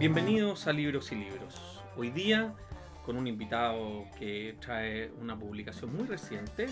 [0.00, 1.60] Bienvenidos a Libros y Libros.
[1.94, 2.54] Hoy día
[3.04, 6.68] con un invitado que trae una publicación muy reciente.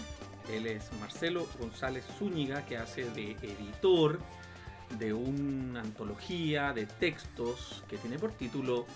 [0.50, 4.18] Él es Marcelo González Zúñiga, que hace de editor
[4.98, 8.86] de una antología de textos que tiene por título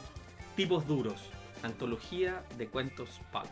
[0.57, 1.29] Tipos Duros,
[1.63, 3.45] antología de cuentos pulp,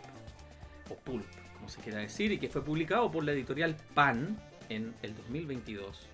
[0.90, 4.38] o pulp, como se quiera decir, y que fue publicado por la editorial Pan
[4.70, 6.06] en el 2022.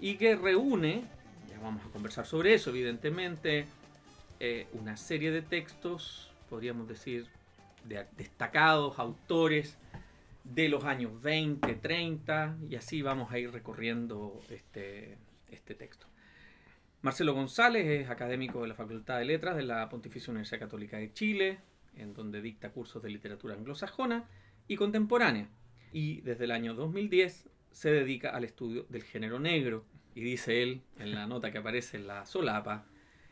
[0.00, 1.25] Y que reúne, ya
[1.62, 3.66] vamos a conversar sobre eso, evidentemente,
[4.40, 7.26] eh, una serie de textos, podríamos decir,
[7.84, 9.78] de destacados autores
[10.44, 15.18] de los años 20, 30, y así vamos a ir recorriendo este,
[15.50, 16.06] este texto.
[17.02, 21.12] Marcelo González es académico de la Facultad de Letras de la Pontificia Universidad Católica de
[21.12, 21.58] Chile,
[21.96, 24.24] en donde dicta cursos de literatura anglosajona
[24.66, 25.48] y contemporánea.
[25.92, 29.84] Y desde el año 2010 se dedica al estudio del género negro.
[30.16, 32.86] Y dice él, en la nota que aparece en la solapa,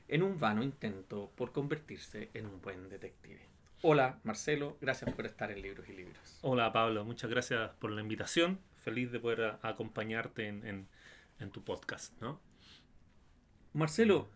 [0.07, 3.41] en un vano intento por convertirse en un buen detective.
[3.81, 6.39] Hola Marcelo, gracias por estar en Libros y Libros.
[6.43, 8.61] Hola Pablo, muchas gracias por la invitación.
[8.77, 10.87] Feliz de poder acompañarte en,
[11.53, 12.21] tu podcast.
[12.21, 12.39] ¿no?
[13.73, 14.29] Marcelo,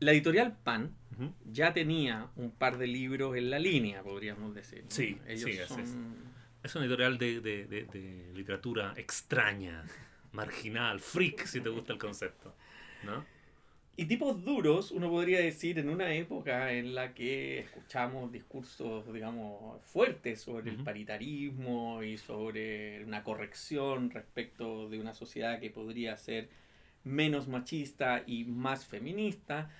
[0.00, 0.96] la editorial Pan
[1.44, 4.86] ya tenía un par de libros en la línea, podríamos decir.
[4.88, 5.80] Sí, Ellos sí, son...
[5.80, 5.96] es.
[6.62, 6.74] es.
[6.74, 9.84] una editorial de, de, literatura extraña,
[10.36, 12.54] marginal, freak, si te gusta el concepto.
[13.04, 13.24] ¿no?
[13.98, 19.80] Y tipos duros, uno podría decir, en una época en la que escuchamos discursos, digamos,
[19.84, 26.50] fuertes sobre el paritarismo y sobre una corrección respecto de una sociedad que podría ser
[27.04, 29.70] menos machista y más feminista.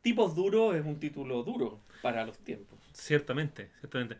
[0.00, 2.78] Tipos duros es un título duro para los tiempos.
[2.92, 4.16] Ciertamente, ciertamente.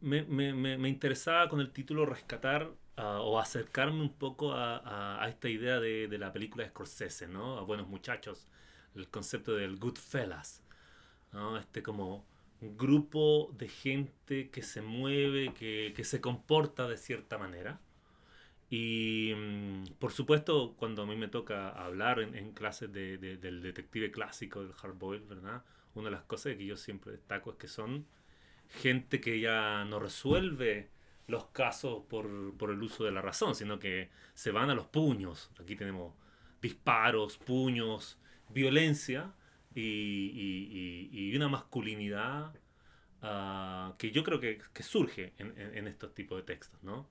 [0.00, 5.28] Me, me, me, interesaba con el título rescatar ah, o acercarme un poco a, a,
[5.28, 7.58] esta idea de, de, la película de Scorsese, ¿no?
[7.58, 8.46] A Buenos Muchachos
[8.94, 10.62] el concepto del Goodfellas,
[11.32, 11.58] ¿no?
[11.58, 12.26] Este como
[12.60, 17.80] grupo de gente que se mueve, que, se comporta de cierta manera.
[18.70, 24.62] Y mm, por supuesto, cuando a mí me toca hablar en, clases del detective clásico,
[24.62, 25.64] del hardboiled, ¿verdad?
[25.94, 28.06] Una de las cosas que yo siempre destaco es que son
[28.68, 30.90] gente que ya no resuelve
[31.28, 34.86] los casos por, por el uso de la razón, sino que se van a los
[34.86, 35.50] puños.
[35.60, 36.14] Aquí tenemos
[36.60, 38.18] disparos, puños,
[38.48, 39.32] violencia
[39.74, 42.52] y, una masculinidad
[43.22, 47.08] ah, que yo creo que, surge en, estos tipos de textos, ¿no?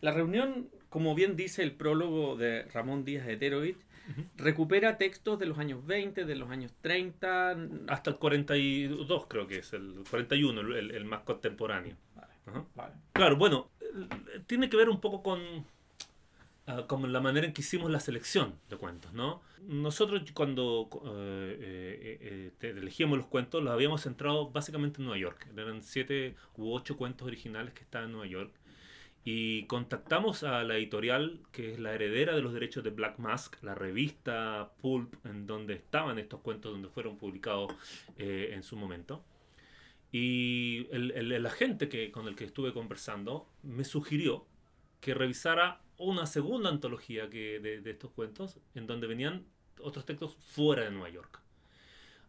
[0.00, 3.78] La reunión, como bien dice el prólogo de Ramón Díaz de Terovich,
[4.36, 7.56] recupera textos de los años 20, de los años 30.
[7.88, 11.96] Hasta el 42 creo que es, el 41, el, más contemporáneo.
[13.12, 13.70] Claro, bueno,
[14.46, 15.40] tiene que ver un poco con
[16.88, 19.40] como la manera en que hicimos la selección de cuentos, ¿no?
[19.68, 25.48] Nosotros cuando eh, eh, eh, elegíamos los cuentos los habíamos centrado básicamente en Nueva York.
[25.56, 28.52] Eran siete u ocho cuentos originales que estaban en Nueva York.
[29.24, 33.62] Y contactamos a la editorial que es la heredera de los derechos de Black Mask,
[33.62, 37.72] la revista Pulp, en donde estaban estos cuentos, donde fueron publicados
[38.18, 39.24] en su momento.
[40.18, 44.46] Y el, el, el agente que, con el que estuve conversando me sugirió
[45.02, 49.44] que revisara una segunda antología que, de, estos cuentos, en donde venían
[49.78, 51.42] otros textos fuera de Nueva York.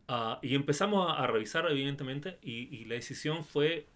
[0.09, 3.87] Ah, y empezamos a, revisar, evidentemente, y, la decisión fue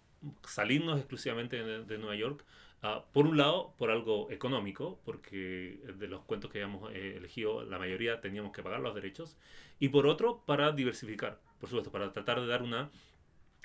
[0.42, 2.46] salirnos exclusivamente de, Nueva York.
[2.82, 7.62] Ah, por un lado, por algo económico, porque de los cuentos que habíamos eh, elegido,
[7.62, 9.36] la mayoría teníamos que pagar los derechos.
[9.80, 12.90] Y por otro, para diversificar, por supuesto, para tratar de dar una,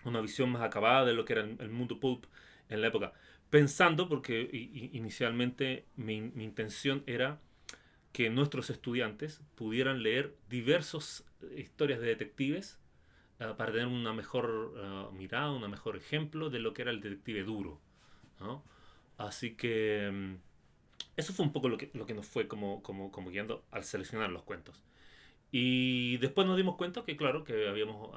[0.03, 2.25] una visión más acabada de lo que era el mundo pulp
[2.69, 3.13] en la época
[3.49, 4.49] pensando, porque
[4.93, 7.39] inicialmente mi, intención era
[8.11, 11.23] que nuestros estudiantes pudieran leer diversas
[11.55, 12.79] historias de detectives
[13.39, 17.01] ah, para tener una mejor ah, mirada, un mejor ejemplo de lo que era el
[17.01, 17.79] detective duro.
[19.17, 20.35] Así que mm,
[21.15, 23.83] eso fue un poco lo que, lo que nos fue como, como, como guiando al
[23.83, 24.83] seleccionar los cuentos.
[25.51, 28.11] Y después nos dimos cuenta que, claro, que habíamos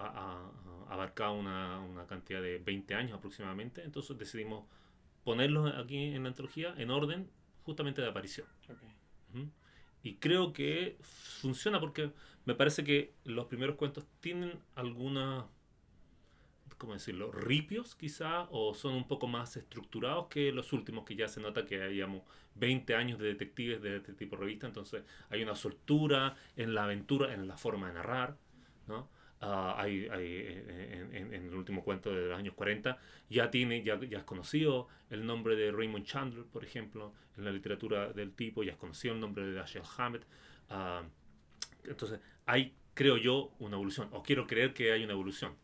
[0.88, 4.65] abarcado una, una, cantidad de 20 años aproximadamente, entonces decidimos
[5.23, 7.31] ponerlos aquí en la antología en orden
[7.65, 8.47] justamente de aparición.
[10.03, 12.11] Y creo que funciona porque
[12.47, 15.47] me parece que los primeros cuentos tienen alguna,
[16.81, 21.29] ¿cómo decirlo?, ripios quizá, o son un poco más estructurados que los últimos, que ya
[21.29, 22.23] se nota que hayamos
[22.56, 26.85] 20 años de detectives de este tipo de revista, entonces hay una soltura en la
[26.85, 28.37] aventura, en la forma de narrar,
[28.88, 29.09] ¿no?
[29.43, 32.99] Ah, hay, eh, en, el último cuento de los años 40,
[33.31, 37.53] ya, tiene, ya, ya has conocido el nombre de Raymond Chandler, por ejemplo, en la
[37.53, 40.26] literatura del tipo, ya has conocido el nombre de Dashiell Hammett.
[40.69, 41.05] Ah,
[41.85, 45.55] entonces, hay creo yo, una evolución, o quiero creer que hay una evolución.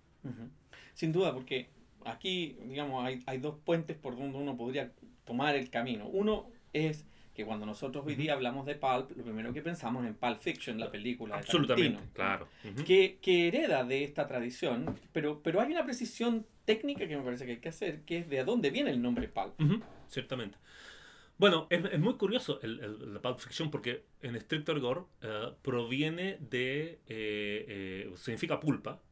[0.96, 1.68] Sin duda, porque
[2.06, 4.92] aquí, digamos, hay, hay dos puentes por donde uno podría
[5.26, 6.06] tomar el camino.
[6.06, 10.14] Uno es que cuando nosotros hoy día hablamos de pulp, lo primero que pensamos en
[10.14, 12.48] Pulp Fiction, la película Absolutamente, claro.
[12.86, 17.44] que, que, hereda de esta tradición, pero, pero hay una precisión técnica que me parece
[17.44, 19.60] que hay que hacer, que es de dónde viene el nombre pulp.
[20.08, 20.56] Ciertamente.
[21.36, 26.38] Bueno, es, es, muy curioso el, la Pulp Fiction porque en estricto rigor eh, proviene
[26.40, 29.02] de, eh, eh, significa pulpa,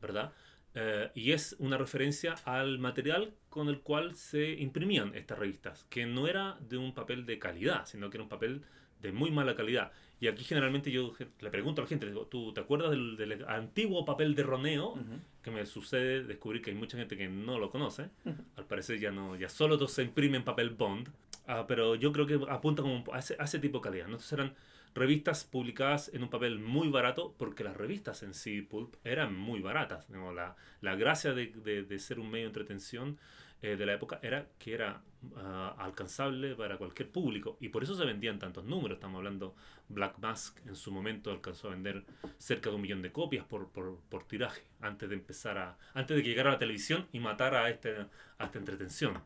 [0.00, 0.32] ¿verdad?
[0.74, 6.04] Eh, y es una referencia al material con el cual se imprimían estas revistas, que
[6.04, 8.62] no era de un papel de calidad, sino que era un papel
[9.00, 9.92] de muy mala calidad.
[10.20, 14.04] Y aquí generalmente yo le pregunto a la gente, digo, ¿tú te acuerdas del, antiguo
[14.04, 14.98] papel de roneo?
[15.42, 18.08] Que me sucede descubrir que hay mucha gente que no lo conoce.
[18.56, 21.08] Al parecer ya no, ya solo se imprime en papel bond.
[21.46, 24.06] Ah, pero yo creo que apunta como a ese, a ese tipo de calidad.
[24.06, 24.54] Entonces eran
[24.94, 28.68] revistas publicadas en un papel muy barato, porque las revistas en sí,
[29.02, 30.08] eran muy baratas.
[30.08, 33.18] La, la, gracia de, de, ser un medio de entretención
[33.62, 35.02] eh, de la época era que era
[35.36, 38.96] ah, alcanzable para cualquier público, y por eso se vendían tantos números.
[38.96, 39.56] Estamos hablando,
[39.88, 42.04] Black Mask en su momento alcanzó a vender
[42.38, 46.16] cerca de un millón de copias por, por, por tiraje, antes de empezar a, antes
[46.16, 47.96] de que llegara a la televisión y matara a, este,
[48.38, 49.20] a esta entretención.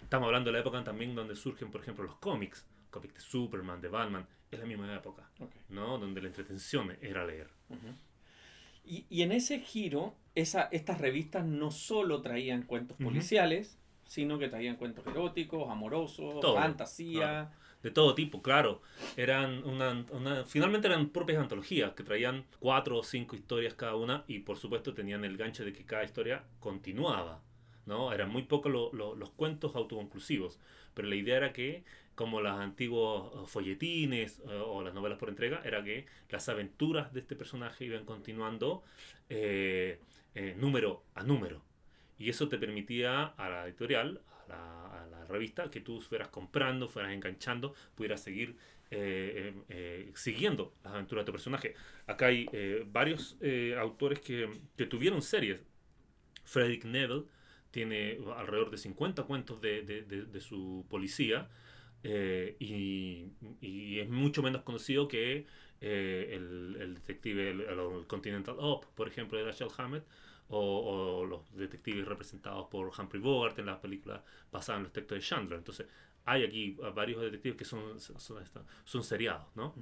[0.00, 2.64] Estamos hablando de la época también donde surgen, por ejemplo, los cómics,
[2.96, 5.28] cómics de Superman, de Batman, es la misma época,
[5.68, 5.98] ¿no?
[5.98, 7.48] Donde la entretención era leer.
[8.84, 14.48] y, y, en ese giro, esa, estas revistas no solo traían cuentos policiales, sino que
[14.48, 17.52] traían cuentos eróticos, amorosos, fantasía.
[17.82, 18.80] De todo tipo, claro.
[19.16, 24.24] Eran una, una, finalmente eran propias antologías que traían cuatro o cinco historias cada una
[24.26, 27.42] y por supuesto tenían el gancho de que cada historia continuaba.
[27.86, 28.12] ¿no?
[28.12, 30.58] Eran muy pocos los cuentos autoconclusivos,
[30.96, 31.84] pero la idea era que
[32.16, 37.12] como los antiguos eh, folletines eh, o las novelas por entrega, era que las aventuras
[37.12, 38.82] de este personaje iban continuando
[39.28, 40.00] eh,
[40.56, 41.62] número a número.
[42.18, 47.12] Y eso te permitía a la editorial, a la, revista, que tú fueras comprando, fueras
[47.12, 48.56] enganchando, pudieras seguir
[50.14, 51.74] siguiendo las aventuras de tu personaje.
[52.06, 52.46] Acá hay
[52.86, 53.36] varios
[53.76, 55.60] autores que, que, tuvieron series.
[56.44, 57.24] Frederick Neville
[57.70, 61.48] tiene alrededor de 50 cuentos de, de, su policía
[62.02, 65.46] eh, y, es mucho menos conocido que
[65.80, 70.04] eh, el, detective, el, Continental Up, por ejemplo, de Dashiell Hammett,
[70.48, 74.20] o, los detectives representados por Humphrey Bogart en las películas
[74.52, 75.58] basadas en los textos de Chandler.
[75.58, 75.86] Entonces,
[76.24, 79.74] hay aquí varios detectives que son, son, seriados, ¿no?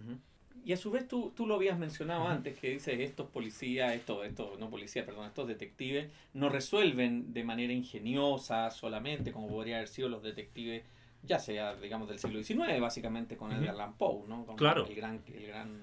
[0.65, 4.27] Y a su vez tú, tú lo habías mencionado antes, que dices estos policías, estos,
[4.27, 9.89] estos, no policías, perdón, estos detectives no resuelven de manera ingeniosa solamente, como podría haber
[9.89, 10.85] sido los detectives
[11.27, 14.45] ya sea, digamos, del siglo XIX, básicamente con Edgar Allan Poe, ¿no?
[14.57, 14.87] claro.
[14.87, 15.83] El gran, el gran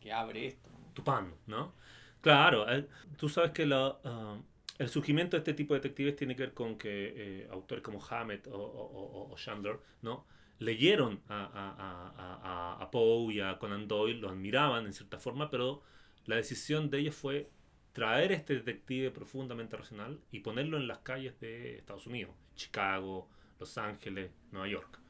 [0.00, 0.70] que abre esto.
[0.94, 1.72] Tupán, ¿no?
[2.20, 2.86] Claro, eh,
[3.16, 4.36] tú sabes que la, ah,
[4.78, 8.02] el surgimiento de este tipo de detectives tiene que ver con que eh, autores como
[8.04, 10.24] Hammett o, Chandler, ¿no?
[10.58, 15.50] Leyeron a, a, a, a, Poe y a Conan Doyle, lo admiraban en cierta forma,
[15.50, 15.82] pero
[16.24, 17.48] la decisión de ellos fue
[17.92, 23.76] traer este detective profundamente racional y ponerlo en las calles de Estados Unidos, Chicago, los
[23.78, 25.00] Ángeles, Nueva York.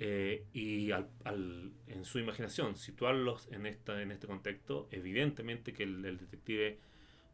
[0.00, 1.08] Eh, y al,
[1.88, 6.78] en su imaginación, situarlos en, esta, en este contexto, evidentemente que el, detective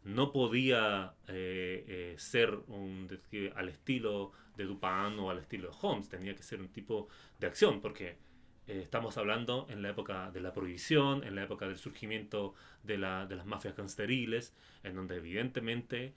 [0.05, 3.09] no podía eh, eh, ser un
[3.55, 7.09] al estilo de Dupin o al estilo de Holmes, tenía que ser un tipo
[7.41, 8.17] de acción, porque
[8.67, 13.27] estamos hablando en la época de la prohibición, en la época del surgimiento de, la,
[13.27, 16.15] de las mafias gangsteriles, en donde evidentemente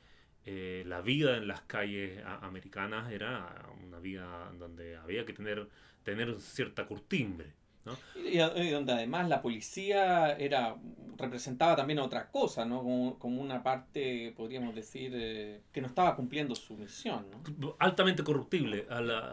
[0.49, 5.67] eh, la vida en las calles americanas era una vida donde había que tener,
[6.03, 7.51] tener cierta curtimbre.
[7.87, 7.97] ¿No?
[8.23, 8.37] Y,
[8.69, 10.75] donde además la policía era
[11.17, 13.17] representaba también otra cosa, ¿no?
[13.19, 17.25] como, una parte, podríamos decir, eh, que no estaba cumpliendo su misión.
[17.57, 17.75] ¿no?
[17.79, 18.85] Altamente corruptible.
[18.89, 19.31] A la,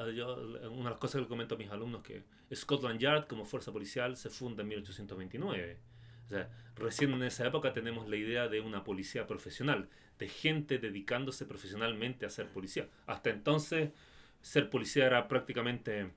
[0.71, 2.23] una de las cosas que comento a mis alumnos que
[2.55, 5.79] Scotland Yard como fuerza policial se funda en 1829.
[6.25, 10.79] O sea, recién en esa época tenemos la idea de una policía profesional de gente
[10.79, 12.89] dedicándose profesionalmente a ser policía.
[13.07, 13.91] Hasta entonces,
[14.41, 16.13] ser policía era prácticamente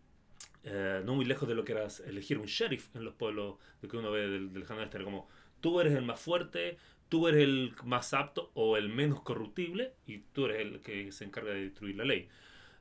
[0.70, 3.88] eh, no muy lejos de lo que era elegir un sheriff en los pueblos de
[3.88, 4.98] que uno ve del, del este.
[4.98, 5.30] Era como,
[5.62, 10.20] tú eres el más fuerte, tú eres el más apto o el menos corruptible y
[10.20, 12.28] tú eres el que se encarga de destruir la ley.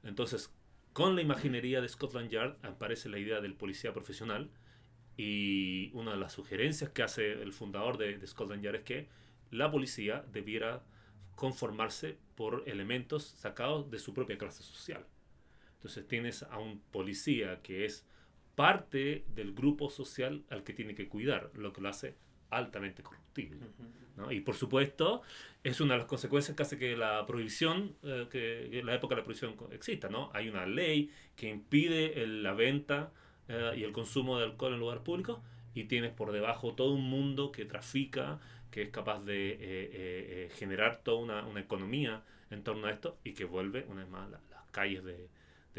[0.02, 0.52] Entonces,
[0.92, 4.50] con la imaginería de Scotland Yard aparece la idea del policía profesional
[5.16, 9.08] y una de las sugerencias que hace el fundador de, de Scotland Yard es que
[9.52, 10.82] la policía debiera
[11.36, 15.06] conformarse por elementos sacados de su propia clase social.
[15.86, 18.04] Entonces tienes a un policía que es
[18.56, 22.16] parte del grupo social al que tiene que cuidar, lo que lo hace
[22.50, 23.60] altamente corruptible.
[24.30, 25.22] Y por supuesto,
[25.62, 29.20] es una de las consecuencias que hace que la prohibición, eh, que, la época de
[29.20, 30.08] la prohibición exista.
[30.08, 30.28] ¿no?
[30.34, 33.12] Hay una ley que impide la venta
[33.46, 35.38] eh, y el consumo de alcohol en lugares públicos
[35.72, 38.40] y tienes por debajo todo un mundo que trafica,
[38.72, 43.44] que es capaz de generar toda una, una, economía en torno a esto y que
[43.44, 44.40] vuelve, una vez más, las
[44.72, 45.28] calles de,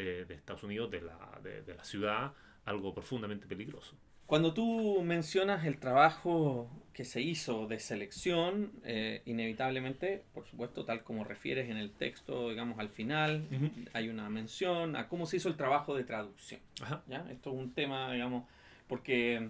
[0.04, 2.32] de, Estados Unidos, de la, de la ciudad,
[2.64, 3.96] algo profundamente peligroso.
[4.28, 11.02] Cuando tú mencionas el trabajo que se hizo de selección, eh, inevitablemente, por supuesto, tal
[11.02, 13.48] como refieres en el texto, digamos, al final,
[13.94, 16.60] hay una mención a cómo se hizo el trabajo de traducción.
[17.06, 17.26] ¿ya?
[17.30, 18.44] Esto es un tema, digamos,
[18.86, 19.48] porque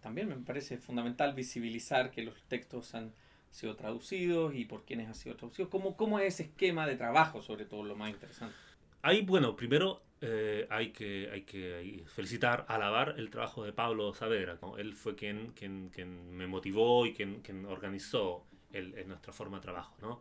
[0.00, 3.12] también me parece fundamental visibilizar que los textos han
[3.50, 5.70] sido traducidos y por quiénes han sido traducidos.
[5.70, 8.54] ¿Cómo, cómo es ese esquema de trabajo, sobre todo, lo más interesante?
[9.02, 14.58] Ahí, bueno, primero eh, hay, que, hay que felicitar, alabar el trabajo de Pablo Saavedra.
[14.76, 19.62] Él fue quien, quien, quien, me motivó y quien, quien organizó el, nuestra forma de
[19.62, 19.96] trabajo.
[20.02, 20.18] ¿no?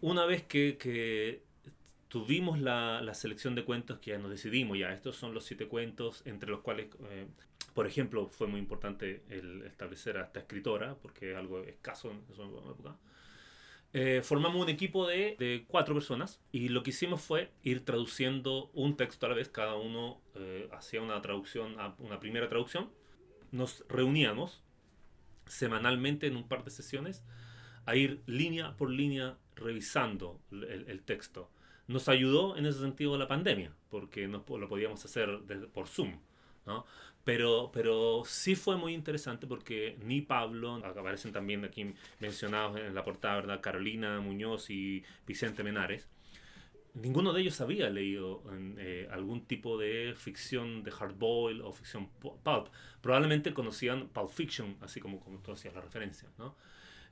[0.00, 1.42] Una vez que, que
[2.08, 5.66] tuvimos la, la, selección de cuentos que ya nos decidimos, ya estos son los siete
[5.66, 7.26] cuentos entre los cuales, eh,
[7.74, 12.22] por ejemplo, fue muy importante el establecer a esta escritora, porque es algo escaso en
[12.32, 12.96] esa época.
[13.96, 18.68] Eh, formamos un equipo de, de, cuatro personas y lo que hicimos fue ir traduciendo
[18.74, 22.90] un texto a la vez, cada uno eh, hacía una traducción, una primera traducción.
[23.52, 24.64] Nos reuníamos
[25.46, 27.22] semanalmente en un par de sesiones
[27.86, 31.48] a ir línea por línea revisando el, el texto.
[31.86, 35.40] Nos ayudó en ese sentido la pandemia, porque no, lo podíamos hacer
[35.72, 36.18] por Zoom.
[36.66, 36.84] ¿no?
[37.24, 43.02] Pero, pero sí fue muy interesante porque ni Pablo, aparecen también aquí mencionados en la
[43.02, 43.60] portada, ¿verdad?
[43.62, 46.06] Carolina Muñoz y Vicente Menares,
[46.94, 48.42] ninguno de ellos había leído
[48.78, 52.68] eh, algún tipo de ficción de hardboil o ficción pulp.
[53.00, 56.56] Probablemente conocían Pulp Fiction, así como, como tú hacías la referencia, ¿no?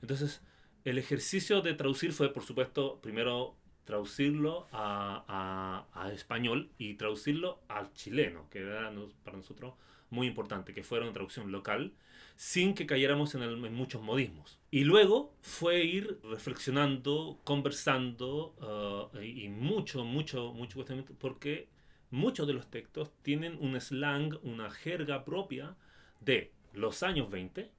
[0.01, 0.41] Entonces,
[0.85, 3.55] el ejercicio de traducir fue, por supuesto, primero
[3.85, 8.91] traducirlo a, a, a español y traducirlo al chileno, que era
[9.23, 9.73] para nosotros
[10.13, 11.93] muy importante, que fuera una traducción local,
[12.35, 14.59] sin que cayéramos en, muchos modismos.
[14.71, 21.67] Y luego fue ir reflexionando, conversando uh, y mucho, mucho, mucho cuestionamiento, porque
[22.11, 25.75] muchos de los textos tienen un slang, una jerga propia
[26.21, 27.71] de los años 20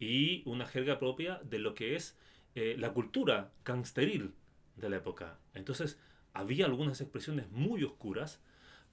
[0.00, 2.16] y una jerga propia de lo que es
[2.54, 4.34] eh, la cultura gangsteril
[4.76, 5.38] de la época.
[5.54, 5.98] Entonces,
[6.32, 8.42] había algunas expresiones muy oscuras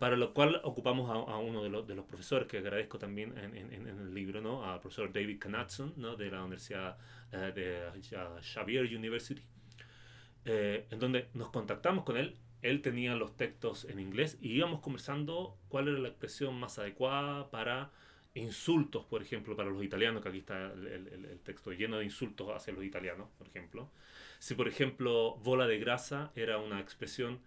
[0.01, 3.55] para lo cual ocupamos a, uno de los, de los, profesores que agradezco también en,
[3.55, 4.65] en, en, el libro, ¿no?
[4.65, 6.15] al profesor David Knudson ¿no?
[6.15, 6.97] de la Universidad
[7.31, 9.43] eh, de Xavier University,
[10.45, 12.35] eh, en donde nos contactamos con él.
[12.63, 17.51] Él tenía los textos en inglés y íbamos conversando cuál era la expresión más adecuada
[17.51, 17.91] para
[18.33, 22.05] insultos, por ejemplo, para los italianos, que aquí está el, el, el, texto lleno de
[22.05, 23.91] insultos hacia los italianos, por ejemplo.
[24.39, 27.39] Si, por ejemplo, bola de grasa era una expresión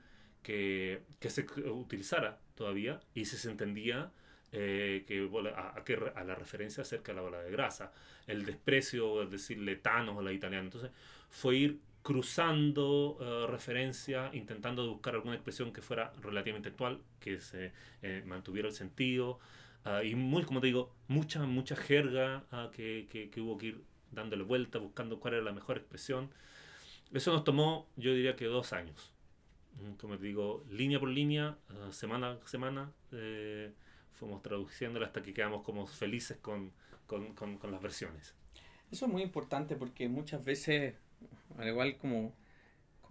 [0.44, 4.10] que, que se utilizara todavía y se entendía
[4.56, 7.92] eh, que, a, a, a, la referencia acerca de la bola de grasa,
[8.28, 10.64] el desprecio, es decir, letanos a la italiana.
[10.64, 10.92] Entonces
[11.28, 17.72] fue ir cruzando uh, referencia, intentando buscar alguna expresión que fuera relativamente actual, que se
[18.02, 19.40] eh, mantuviera el sentido,
[19.86, 22.44] uh, y muy, como te digo, mucha, mucha jerga
[22.76, 23.80] que, que, que, hubo que ir
[24.12, 26.30] dándole vuelta, buscando cuál era la mejor expresión.
[27.12, 29.13] Eso nos tomó, yo diría que dos años
[30.00, 33.72] como te digo, línea por línea, uh, semana a semana, eh,
[34.14, 36.72] fuimos traduciéndola hasta que quedamos como felices con,
[37.06, 38.34] con, con, con, las versiones.
[38.90, 40.94] Eso es muy importante porque muchas veces,
[41.58, 42.32] al igual como,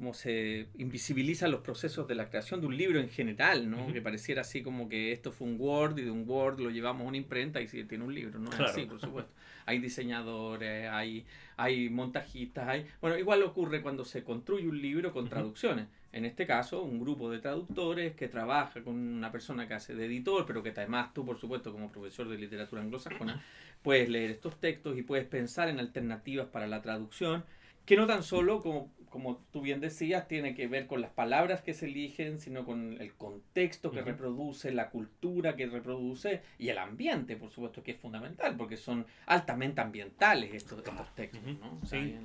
[0.04, 3.88] como se invisibilizan los procesos de la creación de un libro en general, ¿no?
[3.94, 7.06] Que pareciera así como que esto fue un Word y de un Word lo llevamos
[7.06, 9.32] a una imprenta y si tiene un libro, no es así, por supuesto.
[9.66, 12.86] hay diseñadores, hay, hay montajistas, hay...
[13.00, 15.88] Bueno, igual ocurre cuando se construye un libro con traducciones.
[16.12, 20.08] En este caso, un grupo de traductores que trabaja con una persona que hace de
[20.08, 23.42] editor, pero que además tú, por supuesto, como profesor de literatura anglosajona,
[23.82, 27.46] puedes leer estos textos y puedes pensar en alternativas para la traducción,
[27.86, 31.62] que no tan solo, como, como tú bien decías, tiene que ver con las palabras
[31.62, 36.80] que se eligen, sino con el contexto que reproduce, la cultura que reproduce y el
[36.80, 41.44] ambiente, por supuesto, que es fundamental, porque son altamente ambientales estos, estos textos.
[41.44, 41.80] ¿no?
[41.86, 42.18] sí.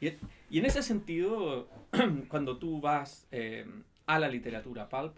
[0.00, 0.12] Y,
[0.48, 1.68] y, en ese sentido,
[2.28, 3.66] cuando tú vas eh,
[4.06, 5.16] a la literatura pulp,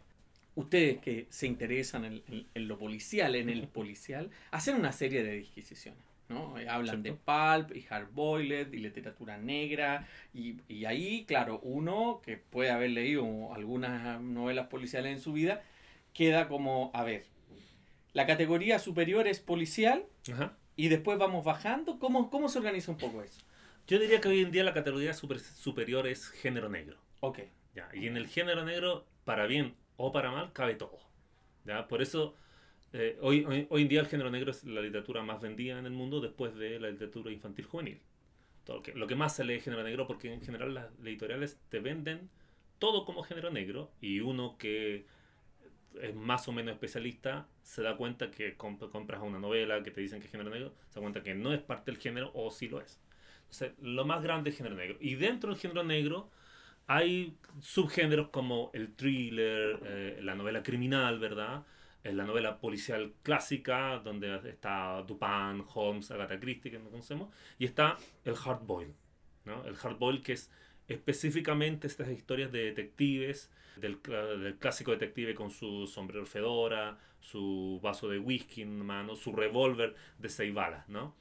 [0.55, 2.23] ustedes que se interesan en,
[2.55, 6.08] en, lo policial, en el policial, hacen una serie de disquisiciones.
[6.29, 6.55] ¿No?
[6.69, 12.71] Hablan de pulp y hardboiled y literatura negra y, y, ahí, claro, uno que puede
[12.71, 15.63] haber leído algunas novelas policiales en su vida,
[16.13, 17.25] queda como, a ver,
[18.13, 21.99] la categoría superior es policial, Ajá y después vamos bajando.
[21.99, 23.41] ¿Cómo, ¿Cómo se organiza un poco eso?
[23.89, 26.97] Yo diría que hoy en día la categoría super, superior es género negro.
[27.19, 27.41] Ok.
[27.75, 27.89] ¿ya?
[27.93, 30.97] Y en el género negro, para bien o para mal, cabe todo.
[31.65, 31.89] ¿ya?
[31.89, 32.37] Por eso,
[32.93, 35.87] eh, hoy, hoy, hoy, en día el género negro es la literatura más vendida en
[35.87, 38.01] el mundo después de la literatura infantil juvenil.
[38.65, 41.61] Todo lo, que, lo que más se lee género negro, porque en general las editoriales
[41.69, 42.29] te venden
[42.79, 45.07] todo como género negro y uno que
[46.01, 50.01] es más o menos especialista se da cuenta que comp compras una novela que te
[50.01, 52.51] dicen que es género negro, se da cuenta que no es parte del género o
[52.51, 53.01] sí lo es.
[53.43, 54.99] Entonces, lo más grande es género negro.
[55.01, 56.31] Y dentro del género negro
[56.87, 61.65] hay subgéneros como el thriller, eh, la novela criminal, ¿verdad?
[62.09, 67.65] Eh, la novela policial clásica, donde está Dupin, Holmes, Agatha Christie, que no conocemos, y
[67.65, 68.95] está el hardboil,
[69.45, 69.65] ¿no?
[69.65, 70.51] El hardboil que es
[70.87, 78.09] específicamente estas historias de detectives, del, del, clásico detective con su sombrero fedora, su vaso
[78.09, 81.15] de whisky en mano, su revólver de seis balas, ¿no?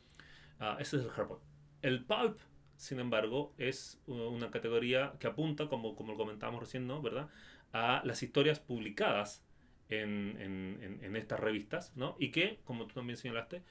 [0.60, 1.42] Uh, ese es el hardboil.
[1.82, 2.40] El pulp,
[2.78, 7.02] sin embargo, es una categoría que apunta, como, como lo comentábamos recién, ¿no?
[7.02, 7.30] ¿verdad?
[7.74, 9.47] A las historias publicadas
[9.90, 12.16] en, en, en estas revistas, ¿no?
[12.20, 13.62] Y que, como tú también señalaste,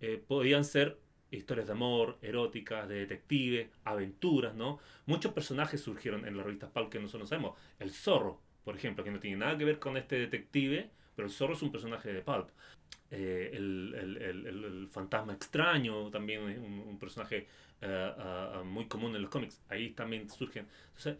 [0.00, 0.98] eh, podían ser
[1.30, 4.80] historias de amor, eróticas, de detective, aventuras, ¿no?
[5.06, 7.56] Muchos personajes surgieron en las revistas pulp que nosotros sabemos.
[7.78, 11.32] El zorro, por ejemplo, que no tiene nada que ver con este detective, pero el
[11.32, 12.50] zorro es un personaje de pulp.
[13.10, 17.46] Eh, el, el, el, el, fantasma extraño también un, un personaje
[17.82, 19.62] uh, uh, muy común en los cómics.
[19.68, 20.66] Ahí también surgen.
[20.88, 21.18] Entonces,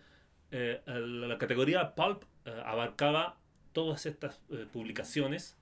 [0.50, 3.38] eh, la, la, categoría pulp uh, abarcaba
[3.72, 5.58] todas estas eh, publicaciones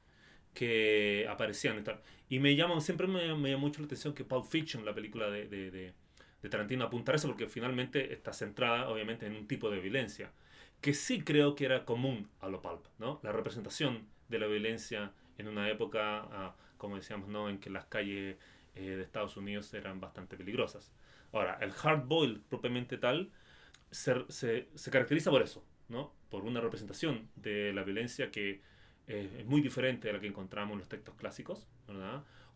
[0.55, 1.85] que aparecían.
[2.29, 5.47] Y me llama, siempre me, me mucho la atención que Pulp Fiction, la película de,
[5.49, 5.95] de, de,
[6.43, 10.33] de Tarantino, apunta a eso porque finalmente está centrada obviamente en un tipo de violencia
[10.81, 13.21] que sí creo que era común a lo pulp, ¿no?
[13.23, 17.49] La representación de la violencia en una época, uh, como decíamos, ¿no?
[17.49, 18.37] en que las calles
[18.75, 20.93] eh, de Estados Unidos eran bastante peligrosas.
[21.33, 23.31] Ahora, el hard boil propiamente tal
[23.91, 26.13] se, se, se, caracteriza por eso, ¿no?
[26.31, 28.63] por una representación de la violencia que
[29.07, 31.67] eh, es muy diferente a la que encontramos en los textos clásicos.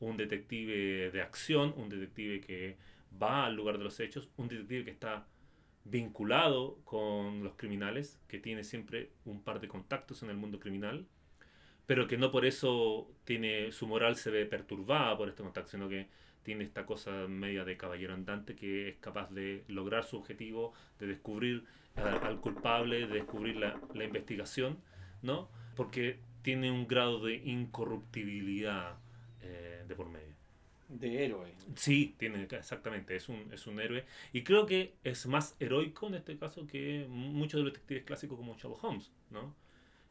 [0.01, 2.77] Un detective de acción, un detective que
[3.21, 5.27] va al lugar de los hechos, un detective que está
[5.85, 11.07] vinculado con los criminales, que tiene siempre un par de contactos en el mundo criminal,
[11.87, 15.89] pero que no por eso tiene su moral se ve perturbada por este contacto, sino
[15.89, 16.09] que
[16.43, 21.07] tiene esta cosa media de caballero andante que es capaz de lograr su objetivo, de
[21.07, 21.65] descubrir
[21.97, 24.79] al, al culpable, de descubrir la, la, investigación,
[25.23, 25.49] ¿no?
[25.77, 28.99] Porque tiene un grado de incorruptibilidad
[29.43, 30.35] eh, de por medio.
[30.89, 31.55] De héroe.
[31.77, 34.05] Sí, tiene, exactamente, es un, es un héroe.
[34.33, 38.37] Y creo que es más heroico en este caso que muchos de los detectives clásicos
[38.37, 39.55] como Sherlock Holmes, ¿no?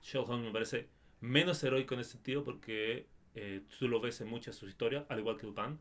[0.02, 0.88] Sherlock Holmes me parece
[1.22, 5.06] menos heroico en ese sentido porque eh, tú lo ves en muchas de sus historias,
[5.10, 5.80] al igual que Dupin,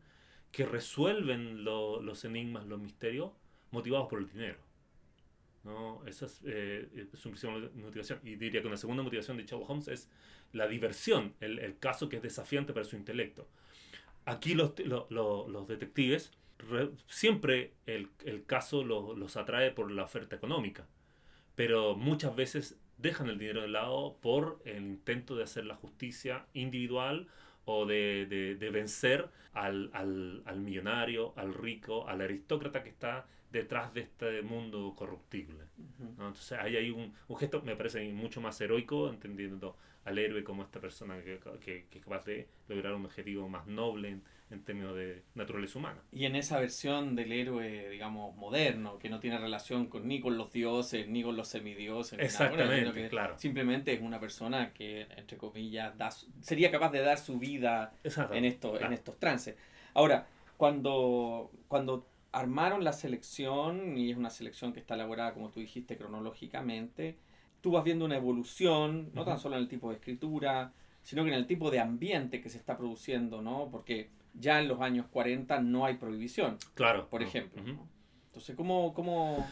[0.51, 3.31] que resuelven lo, los enigmas, los misterios,
[3.71, 4.59] motivados por el dinero.
[5.63, 6.05] ¿No?
[6.05, 8.19] Esa es, eh, es una motivación.
[8.23, 10.09] Y diría que una segunda motivación de Sherlock Holmes es
[10.51, 13.47] la diversión, el, el caso que es desafiante para su intelecto.
[14.25, 20.03] Aquí los, los, los detectives, re, siempre el, el caso los, los atrae por la
[20.03, 20.87] oferta económica,
[21.55, 26.45] pero muchas veces dejan el dinero de lado por el intento de hacer la justicia
[26.53, 27.27] individual
[27.65, 33.25] o de, de, de vencer al, al, al, millonario, al rico, al aristócrata que está
[33.51, 35.65] detrás de este mundo corruptible.
[35.77, 36.17] Uh -huh.
[36.17, 36.27] ¿no?
[36.27, 40.63] Entonces ahí hay un, un, gesto, me parece mucho más heroico, entendiendo al héroe como
[40.63, 44.19] esta persona que, que, que es capaz de lograr un objetivo más noble
[44.53, 46.01] en, términos de naturaleza humana.
[46.11, 50.37] Y en esa versión del héroe, digamos, moderno, que no tiene relación con, ni con
[50.37, 53.37] los dioses, ni con los semidioses, Exactamente, nada, que claro.
[53.37, 56.11] Simplemente es una persona que, entre comillas, da,
[56.41, 57.93] sería capaz de dar su vida
[58.31, 58.87] en, esto, claro.
[58.87, 59.55] en estos trances.
[59.93, 65.59] Ahora, cuando, cuando armaron la selección, y es una selección que está elaborada, como tú
[65.59, 67.17] dijiste, cronológicamente,
[67.61, 69.27] tú vas viendo una evolución, no uh -huh.
[69.27, 72.49] tan solo en el tipo de escritura, sino que en el tipo de ambiente que
[72.49, 73.69] se está produciendo, ¿no?
[73.71, 76.57] Porque ya en los años 40 no hay prohibición.
[76.75, 77.07] Claro.
[77.09, 77.61] Por ejemplo.
[77.61, 77.75] Uh -huh.
[77.75, 77.87] ¿no?
[78.27, 79.47] Entonces, ¿cómo, cómo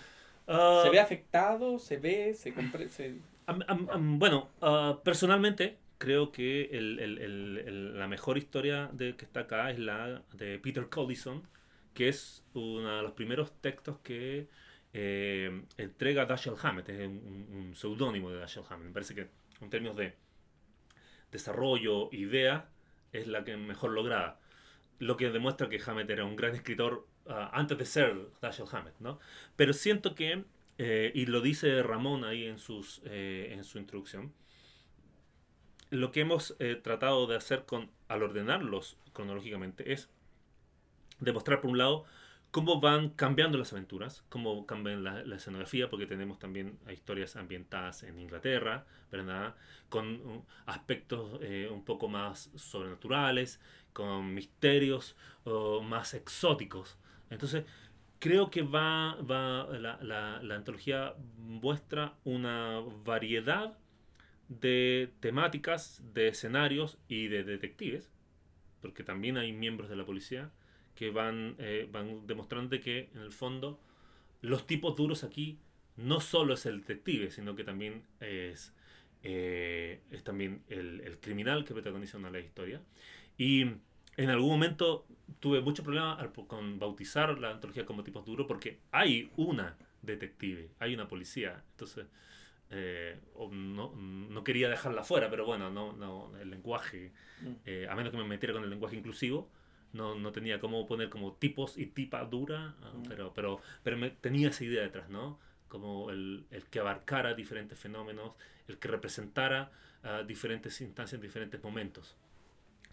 [0.48, 1.78] uh, se ve afectado?
[1.80, 2.34] ¿Se ve?
[2.34, 2.54] ¿Se,
[2.90, 3.20] se...
[3.48, 9.16] Um, um, um, bueno, uh, personalmente creo que el, el, el, la mejor historia de,
[9.16, 11.48] que está acá es la de Peter Collison,
[11.94, 14.48] que es uno de los primeros textos que
[14.94, 18.88] eh, entrega Dashiell Hammett, es un, un seudónimo de Dashiell Hammett.
[18.88, 19.28] Me parece que
[19.62, 20.16] en términos de
[21.32, 22.68] desarrollo, idea,
[23.14, 24.40] es la que mejor lograda.
[25.02, 28.94] Lo que demuestra que Hammett era un gran escritor uh, antes de ser Dashiell Hammett,
[29.00, 29.18] ¿no?
[29.56, 30.44] Pero siento que,
[30.78, 34.32] eh, y lo dice Ramón ahí en, sus, eh, en su introducción,
[35.90, 40.08] lo que hemos eh, tratado de hacer con, al ordenarlos cronológicamente es
[41.20, 42.06] demostrar, por un lado,
[42.52, 48.20] cómo van cambiando las aventuras, cómo cambian la, escenografía, porque tenemos también historias ambientadas en
[48.20, 49.56] Inglaterra, ¿verdad?
[49.90, 53.60] Con uh, aspectos eh, un poco más sobrenaturales,
[53.94, 55.16] con misterios
[55.84, 56.98] más exóticos.
[57.30, 57.66] Entonces,
[58.20, 59.98] creo que va, va la,
[60.42, 63.78] la, antología muestra una variedad
[64.48, 68.12] de temáticas, de escenarios y de detectives,
[68.82, 70.52] porque también hay miembros de la policía
[70.96, 73.80] que van, eh, van demostrando que en el fondo
[74.42, 75.60] los tipos duros aquí
[75.98, 78.74] no solo es el detective, sino que también es,
[79.24, 82.82] eh, es también el, el, criminal que protagoniza una la historia.
[83.38, 83.62] Y
[84.18, 85.06] en algún momento
[85.40, 90.94] tuve mucho problema con bautizar la antología como tipos duros porque hay una detective, hay
[90.94, 91.64] una policía.
[91.72, 92.08] Entonces,
[92.72, 93.20] eh,
[93.52, 97.90] no, no, quería dejarla fuera, pero bueno, no, no el lenguaje, mm.
[97.90, 99.50] a menos que me metiera con el lenguaje inclusivo,
[99.94, 103.04] no, no tenía cómo poner como tipos y tipa dura, ah, mm.
[103.08, 105.40] pero, pero, pero me, tenía esa idea detrás, ¿no?
[105.68, 108.36] Como el, el que abarcara diferentes fenómenos,
[108.68, 109.72] el que representara
[110.04, 112.16] uh, diferentes instancias, diferentes momentos.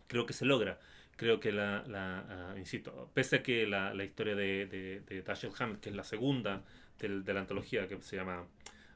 [0.06, 0.78] Creo que se logra.
[1.16, 5.22] Creo que la, la uh, insisto, pese a que la, la historia de, de, de
[5.22, 6.62] Dashiell Hammett, que es la segunda
[7.00, 8.46] de, de la antología que se llama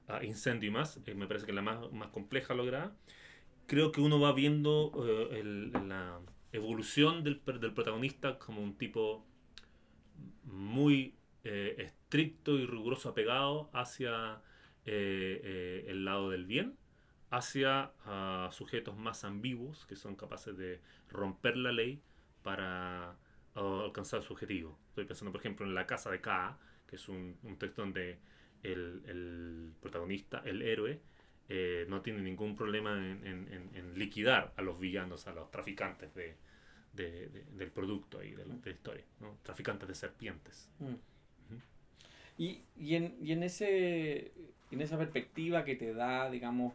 [0.09, 2.93] uh, Incendio y más, eh, me parece que es la más, más compleja lograda,
[3.67, 4.93] creo que uno va viendo
[5.33, 6.21] el, la
[6.53, 9.27] evolución del, del protagonista como un tipo
[10.45, 14.41] muy eh, estricto y riguroso apegado hacia
[14.85, 16.77] eh, eh, el lado del bien,
[17.31, 22.03] hacia ah, sujetos más ambiguos que son capaces de romper la ley
[22.43, 23.17] para
[23.55, 24.79] ah, alcanzar su objetivo.
[24.89, 28.19] Estoy pensando, por ejemplo, en La Casa de K, que es un, un texto donde
[28.63, 31.01] el, el, protagonista, el héroe,
[31.89, 36.37] no tiene ningún problema en, en, en, liquidar a los villanos, a los traficantes de,
[36.95, 39.37] del producto ahí, de la, historia, ¿no?
[39.43, 40.71] traficantes de serpientes.
[40.79, 40.95] Mm.
[42.39, 44.33] y, y, en, y en, ese,
[44.71, 46.75] en esa perspectiva que te da, digamos,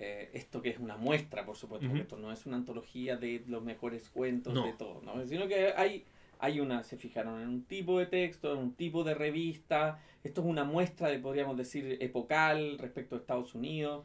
[0.00, 3.42] eh, esto que es una muestra, por supuesto, porque esto no es una antología de
[3.48, 5.26] los mejores cuentos de todo, ¿no?
[5.26, 6.04] sino que hay,
[6.38, 10.40] hay una, se fijaron en un tipo de texto, en un tipo de revista, esto
[10.40, 14.04] es una muestra de, podríamos decir, epocal respecto a Estados Unidos,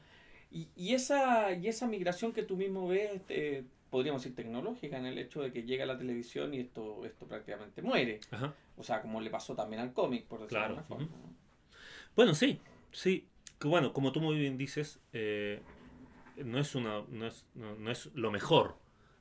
[0.52, 5.06] y, y, esa, y esa migración que tú mismo ves, eh, podríamos decir, tecnológica en
[5.06, 8.19] el hecho de que llega a la televisión y esto, esto prácticamente muere.
[8.78, 11.08] O sea, como le pasó también al cómic, por decirlo de alguna forma.
[12.15, 12.60] Bueno, sí,
[12.91, 13.28] sí.
[13.62, 15.62] Bueno, como tú muy bien dices, eh,
[16.38, 18.78] no, es una, no, es, no, es lo mejor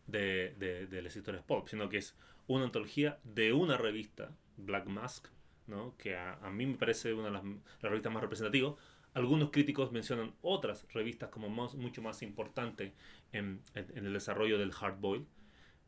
[0.07, 2.15] de, de, de las historias pop, sino que es
[2.57, 5.29] una antología de una revista, Black Mask,
[5.67, 5.97] ¿no?
[5.97, 7.43] que a, mí me parece una de las,
[7.81, 8.75] revistas más representativas,
[9.15, 12.95] algunos críticos mencionan otras revistas como mucho más importante
[13.33, 15.27] en, el desarrollo del hardboil.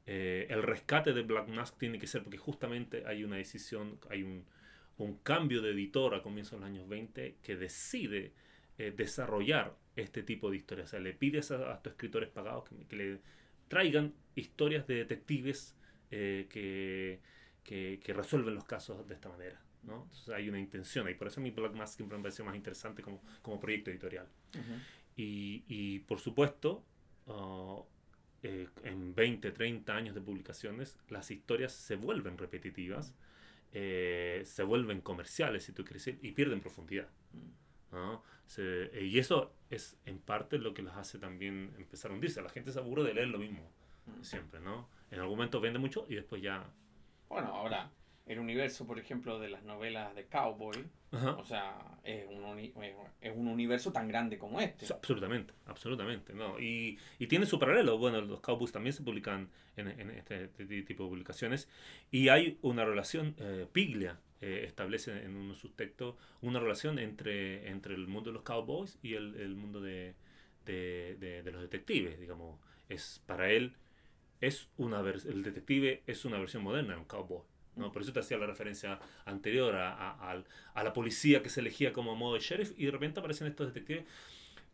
[0.07, 4.23] Eh, el rescate de Black Mask tiene que ser porque justamente hay una decisión, hay
[4.23, 4.45] un,
[5.23, 8.33] cambio de editor a comienzos de los años 20 que decide
[8.79, 10.89] eh, desarrollar este tipo de historias.
[10.89, 13.21] O sea, le pide a, estos escritores pagados que, le
[13.69, 15.77] traigan historias de detectives
[16.17, 17.21] eh,
[17.63, 19.61] que, que resuelven los casos de esta manera.
[19.93, 23.03] Entonces hay una intención y por eso mi Black Mask siempre me pareció más interesante
[23.03, 24.27] como, como proyecto editorial.
[25.17, 26.85] y, y, por supuesto,
[27.27, 27.83] uh,
[28.43, 33.15] eh, en 20, 30 años de publicaciones, las historias se vuelven repetitivas,
[33.73, 37.09] eh, se vuelven comerciales, si tú quieres decir, y pierden profundidad.
[39.01, 42.43] y eso es en parte lo que las hace también empezar a hundirse.
[42.43, 43.71] La gente se aburre de leer lo mismo
[44.23, 44.89] siempre, ¿no?
[45.15, 46.65] En algún momento vende mucho y después ya...
[47.29, 47.89] Bueno, ahora
[48.27, 52.59] el universo, por ejemplo, de las novelas de Cowboy, o sea, es un,
[53.21, 54.93] es un universo tan grande como este.
[54.93, 56.35] Absolutamente, absolutamente.
[56.35, 56.59] ¿no?
[56.59, 57.97] Y, y tiene su paralelo.
[57.97, 61.69] Bueno, los Cowboys también se publican en, en este, este tipo de publicaciones.
[62.11, 66.99] Y hay una relación, eh, Piglia eh, establece en uno de sus textos, una relación
[66.99, 70.17] entre, entre el mundo de los Cowboys y el, el mundo de,
[70.65, 72.59] de, de, de, los detectives, digamos.
[72.89, 73.77] Es, para él,
[74.47, 77.43] es una el detective es una versión moderna de un cowboy.
[77.77, 77.93] ¿no?
[77.93, 80.43] Por eso te hacía la referencia anterior a,
[80.75, 84.05] la policía que se elegía como modo de sheriff y de repente aparecen estos detectives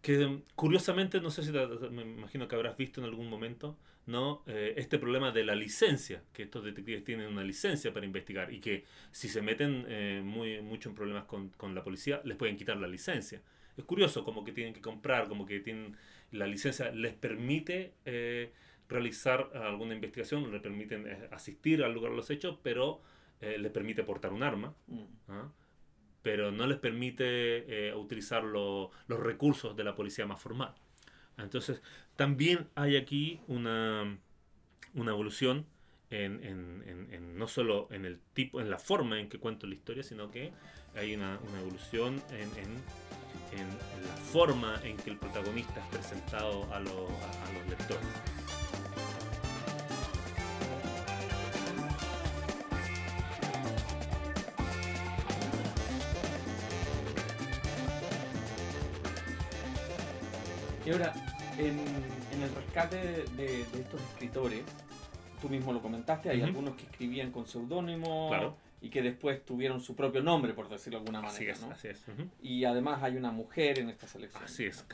[0.03, 4.43] que curiosamente, no sé si me imagino que habrás visto en algún momento, ¿no?
[4.47, 8.61] Eh, este problema de la licencia, que estos detectives tienen una licencia para investigar y
[8.61, 12.57] que si se meten eh, muy, mucho en problemas con, con, la policía, les pueden
[12.57, 13.43] quitar la licencia.
[13.77, 15.97] Es curioso, como que tienen que comprar, como que tienen
[16.33, 17.93] la licencia, les permite...
[18.07, 18.53] Eh,
[18.91, 23.01] realizar alguna investigación, le permiten eh, asistir al lugar de los hechos, pero
[23.41, 25.03] eh, les permite portar un arma, mm.
[25.29, 25.51] ¿ah?
[26.23, 30.75] pero no les permite eh, utilizar los recursos de la policía más formal.
[31.39, 31.81] Entonces,
[32.17, 34.19] también hay aquí una,
[34.95, 35.65] una evolución
[36.11, 39.75] en, en, en, no solo en el tipo, en la forma en que cuento la
[39.75, 40.53] historia, sino que
[40.95, 42.75] hay una, una evolución en,
[43.55, 48.60] la forma en que el protagonista es presentado a, a, a los lectores.
[60.91, 61.13] Y ahora,
[61.57, 61.79] en,
[62.43, 64.65] el rescate de, estos escritores,
[65.41, 69.95] tú mismo lo comentaste, hay algunos que escribían con seudónimo y que después tuvieron su
[69.95, 71.55] propio nombre, por decirlo de alguna manera.
[71.71, 72.05] Así es,
[72.43, 74.43] Y además hay una mujer en esta selección.
[74.43, 74.85] Así es,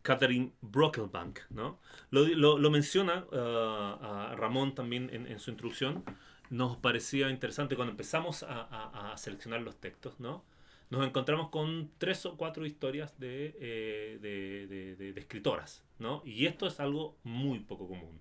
[0.00, 1.78] Catherine Brocklebank, ¿no?
[2.08, 6.04] Lo, menciona uh, Ramón también en, su introducción.
[6.48, 10.42] Nos parecía interesante cuando empezamos a, a seleccionar los textos, ¿no?
[10.90, 16.22] Nos encontramos con tres o cuatro historias eh, de, de, escritoras, ¿no?
[16.24, 18.20] Y esto es algo muy poco común.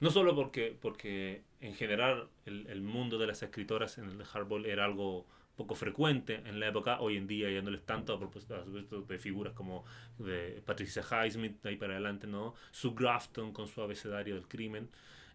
[0.00, 4.84] No solo porque, porque en general el, mundo de las escritoras en el hardball era
[4.84, 9.18] algo poco frecuente en la época, hoy en día ya no tanto a propósito de
[9.18, 9.84] figuras como
[10.18, 12.54] de Patricia Highsmith, de ahí para adelante, ¿no?
[12.72, 14.90] Sue Grafton con su abecedario del crimen.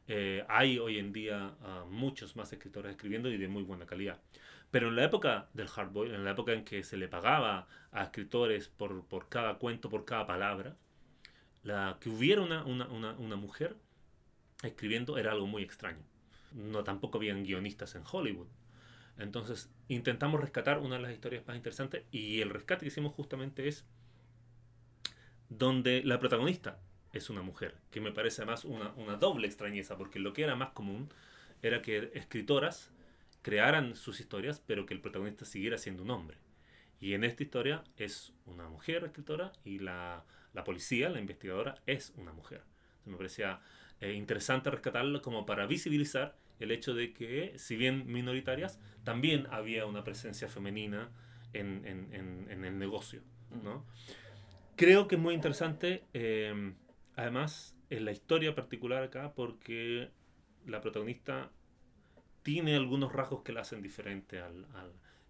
[0.07, 4.19] Eh, hay hoy en día ah, muchos más escritores escribiendo y de muy buena calidad.
[4.71, 8.03] Pero en la época del hardboil, en la época en que se le pagaba a
[8.03, 10.75] escritores por, por cada cuento, por cada palabra,
[11.63, 13.75] la, que hubiera una, una, una, una mujer
[14.63, 16.03] escribiendo era algo muy extraño.
[16.53, 18.47] No tampoco habían guionistas en Hollywood.
[19.17, 23.67] Entonces intentamos rescatar una de las historias más interesantes y el rescate que hicimos justamente
[23.67, 23.85] es
[25.49, 26.79] donde la protagonista
[27.11, 30.55] es una mujer, que me parece además una, una doble extrañeza, porque lo que era
[30.55, 31.09] más común
[31.61, 32.91] era que escritoras
[33.41, 36.37] crearan sus historias, pero que el protagonista siguiera siendo un hombre.
[36.99, 42.13] Y en esta historia es una mujer escritora y la, la policía, la investigadora, es
[42.17, 42.63] una mujer.
[43.05, 43.61] me parecía
[44.01, 49.85] eh, interesante rescatarlo como para visibilizar el hecho de que, si bien minoritarias, también había
[49.85, 51.09] una presencia femenina
[51.53, 53.21] en, en, en, el negocio.
[53.63, 53.85] ¿no?
[54.75, 56.73] Creo que es muy interesante, eh,
[57.15, 60.11] además, en la historia particular acá, porque
[60.65, 61.49] la protagonista
[62.49, 64.65] tiene algunos rasgos que la hacen diferente al,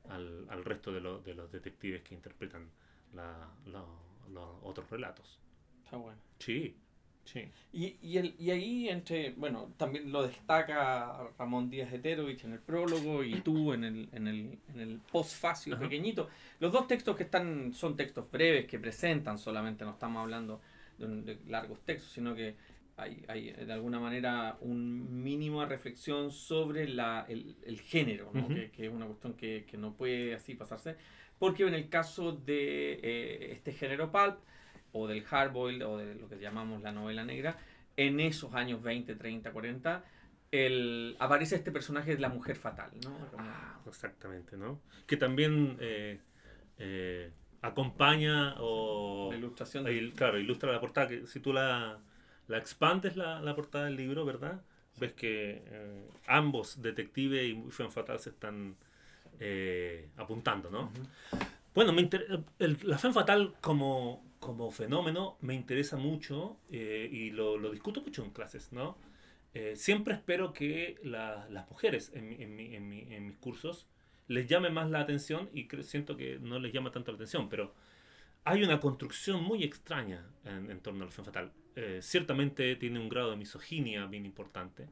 [0.07, 2.69] al, al, resto de, de, los detectives que interpretan
[3.13, 5.37] la, los otros relatos.
[5.83, 6.17] Está bueno.
[6.39, 6.77] Sí,
[7.25, 7.41] sí.
[7.73, 12.59] Y, y, el, y ahí entre, bueno, también lo destaca Ramón Díaz Eterovich en el
[12.59, 16.29] prólogo y tú en el, en el, en el postfacio pequeñito.
[16.61, 20.61] Los dos textos que están son textos breves que presentan solamente, no estamos hablando
[20.97, 22.55] de, de largos textos, sino que
[22.99, 28.47] hay, hay, de alguna manera un mínimo de reflexión sobre la, el, el género, ¿no?
[28.47, 30.95] que, que, es una cuestión que, que, no puede así pasarse,
[31.37, 34.37] porque en el caso de eh, este género pulp,
[34.91, 37.57] o del hardboiled, o de lo que llamamos la novela negra,
[37.95, 40.03] en esos años 20, 30, 40,
[40.51, 43.15] el, aparece este personaje de la mujer fatal, ¿no?
[43.37, 44.81] Ah, exactamente, ¿no?
[45.05, 46.19] Que también eh,
[46.77, 47.31] eh,
[47.61, 49.29] acompaña o...
[49.31, 49.85] La ilustración.
[50.15, 51.99] Claro, ilustra la portada, que si tú la
[52.49, 54.61] la expandes la, la portada del libro, ¿verdad?
[54.97, 58.75] Ves que eh, ambos, detective y Femme Fatal, se están
[59.39, 60.91] eh, apuntando, ¿no?
[61.73, 62.09] Bueno, me
[62.59, 68.25] la Femme Fatal como, como fenómeno me interesa mucho eh, y lo, lo, discuto mucho
[68.25, 68.97] en clases, ¿no?
[69.73, 73.87] siempre espero que las mujeres en, en, en, en, mis cursos
[74.27, 77.73] les llame más la atención y siento que no les llama tanto la atención, pero
[78.43, 81.51] hay una construcción muy extraña en, torno a la Femme Fatal.
[81.75, 84.87] Eh, ciertamente tiene un grado de misoginia bien importante,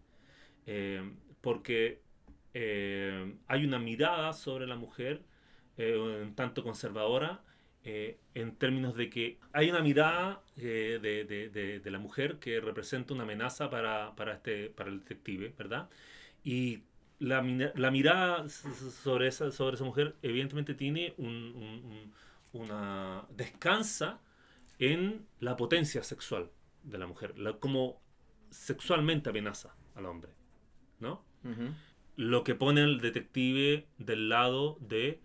[0.66, 1.02] eh,
[1.42, 2.02] porque
[2.54, 5.22] eh, hay una mirada sobre la mujer
[5.80, 7.44] un tanto conservadora,
[7.84, 13.24] en términos de que hay una mirada de, de, de, la mujer que representa una
[13.24, 15.88] amenaza para, para, este, para el detective, ¿verdad?
[16.44, 16.82] Y
[17.20, 17.44] la,
[17.76, 22.12] la mirada sobre esa, sobre esa mujer evidentemente tiene un
[22.58, 24.20] una descansa
[24.80, 26.52] en la potencia sexual
[26.84, 28.02] de la mujer, la, como
[28.50, 30.32] sexualmente amenaza al hombre,
[31.00, 31.26] ¿no?
[32.16, 35.22] Lo que pone al detective del lado de,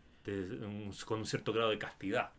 [1.04, 2.32] con un cierto grado de castidad,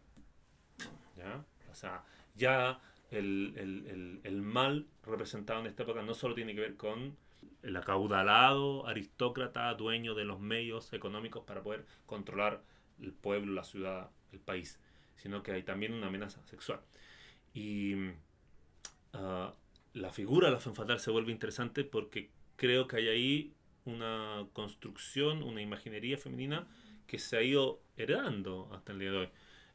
[1.17, 1.43] ¿ya?
[1.71, 2.03] O sea,
[2.35, 2.79] ya
[3.11, 7.17] el, el, el, mal representado en esta época no solo tiene que ver con
[7.61, 12.63] el acaudalado aristócrata dueño de los medios económicos para poder controlar
[13.01, 14.79] el pueblo, la ciudad, el país,
[15.15, 16.81] sino que hay también una amenaza sexual.
[17.53, 17.95] Y
[19.13, 19.53] ah,
[19.93, 23.53] la figura de la femme fatal se vuelve interesante porque creo que hay ahí
[23.85, 26.67] una construcción, una imaginería femenina
[27.07, 29.29] que se ha ido heredando hasta el día de hoy.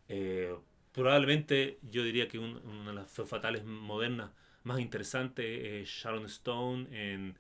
[0.09, 0.57] Eh,
[0.93, 4.31] probablemente yo diría que una de las fatales modernas
[4.65, 7.39] más interesantes es Sharon Stone en,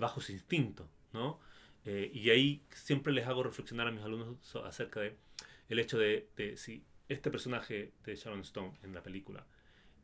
[0.00, 1.38] bajos instintos, ¿no?
[1.84, 5.16] y ahí siempre les hago reflexionar a mis alumnos acerca de
[5.68, 9.46] el hecho de, de si este personaje de Sharon Stone en la película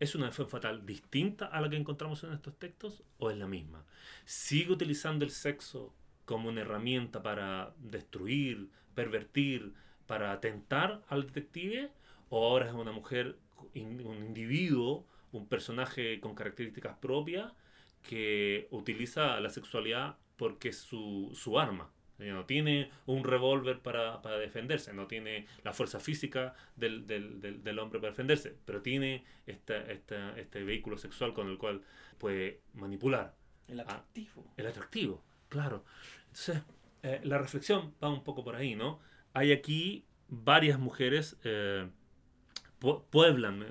[0.00, 3.46] ¿Es una fe fatal distinta a la que encontramos en estos textos o es la
[3.46, 3.86] misma?
[4.24, 9.72] ¿Sigue utilizando el sexo como una herramienta para destruir, pervertir,
[10.06, 11.92] para atentar al detective?
[12.28, 13.38] ¿O ahora es una mujer,
[13.74, 17.52] un individuo, un personaje con características propias
[18.02, 21.92] que utiliza la sexualidad porque es su, su arma?
[22.18, 27.78] No tiene un revólver para, para, defenderse, no tiene la fuerza física del, del, del,
[27.78, 31.82] hombre para defenderse, pero tiene esta, esta, este vehículo sexual con el cual
[32.18, 33.34] puede manipular.
[33.66, 34.52] El atractivo.
[34.56, 35.84] el atractivo, claro.
[36.28, 36.62] Entonces,
[37.02, 39.00] eh, la reflexión va un poco por ahí, ¿no?
[39.32, 41.88] Hay aquí varias mujeres, eh,
[43.10, 43.64] pueblan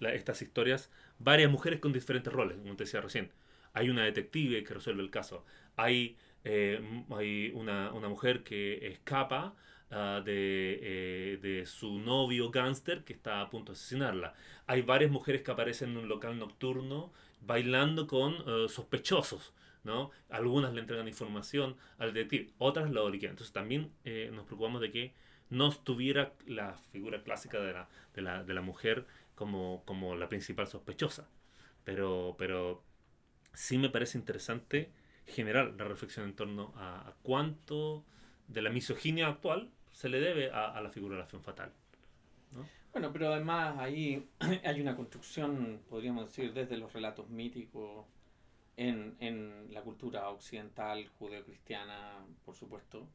[0.00, 3.30] estas historias, varias mujeres con diferentes roles, como te decía recién.
[3.72, 5.44] Hay una detective que resuelve el caso.
[5.76, 9.54] Hay eh, hay una, una, mujer que escapa
[9.90, 14.34] uh, de, eh, de, su novio gángster que está a punto de asesinarla.
[14.66, 19.52] Hay varias mujeres que aparecen en un local nocturno bailando con uh, sospechosos.
[19.84, 20.10] ¿no?
[20.28, 23.32] Algunas le entregan información al detective, otras lo liquidan.
[23.32, 25.14] Entonces también eh, nos preocupamos de que
[25.48, 30.28] no estuviera la figura clásica de la, de la, de la mujer como, como la
[30.28, 31.28] principal sospechosa.
[31.84, 32.84] Pero, pero
[33.52, 34.92] sí me parece interesante
[35.30, 38.04] generar la reflexión en torno a, cuánto
[38.48, 41.72] de la misoginia actual se le debe a, la figura de la fatal.
[42.92, 44.28] Bueno, pero además ahí
[44.64, 48.06] hay una construcción, podríamos decir, desde los relatos míticos
[48.76, 53.06] en, en la cultura occidental, judeocristiana, por supuesto,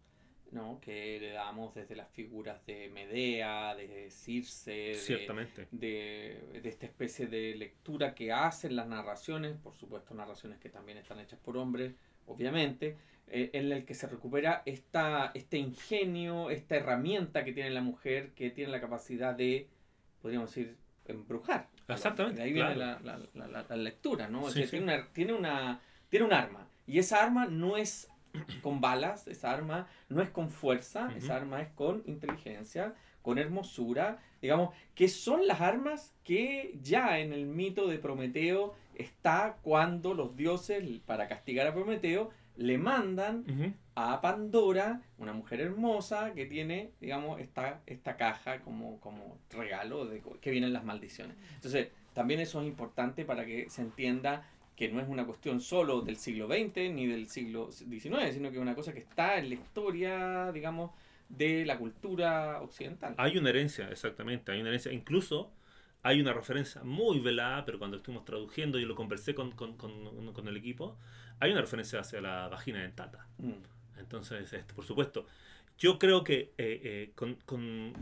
[0.52, 0.80] ¿no?
[0.82, 5.68] que heredamos desde las figuras de Medea, de Circe, Ciertamente.
[5.72, 10.98] De, de, esta especie de lectura que hacen las narraciones, por supuesto narraciones que también
[10.98, 11.94] están hechas por hombres,
[12.28, 17.82] obviamente, eh, en el que se recupera esta, este ingenio, esta herramienta que tiene la
[17.82, 19.68] mujer, que tiene la capacidad de,
[20.22, 21.68] podríamos decir, embrujar.
[21.88, 22.40] Exactamente.
[22.40, 24.52] De ahí viene la, la, lectura, ¿no?
[24.52, 25.80] Tiene, una, tiene, una,
[26.10, 26.68] tiene un arma.
[26.88, 28.10] Y esa arma no es
[28.62, 34.20] con balas, esa arma no es con fuerza, esa arma es con inteligencia, con hermosura,
[34.42, 40.36] digamos, que son las armas que ya en el mito de Prometeo está cuando los
[40.36, 47.40] dioses, para castigar a Prometeo, le mandan a Pandora, una mujer hermosa que tiene, digamos,
[47.40, 51.36] esta, esta caja como, como regalo de que vienen las maldiciones.
[51.56, 56.02] Entonces, también eso es importante para que se entienda que no es una cuestión solo
[56.02, 59.50] del siglo XX ni del siglo XIX, sino que es una cosa que está en
[59.50, 60.92] la historia, digamos,
[61.30, 63.16] de la cultura occidental.
[63.18, 64.92] Hay una herencia, exactamente, hay una herencia.
[64.92, 65.52] Incluso
[66.04, 70.34] hay una referencia muy velada, pero cuando estuvimos traduciendo y lo conversé con, con, con,
[70.34, 70.98] con el equipo,
[71.40, 73.28] hay una referencia hacia la vagina dentata.
[73.38, 74.00] Mm.
[74.00, 75.26] Entonces, este, por supuesto,
[75.78, 77.94] yo creo que eh, eh, con,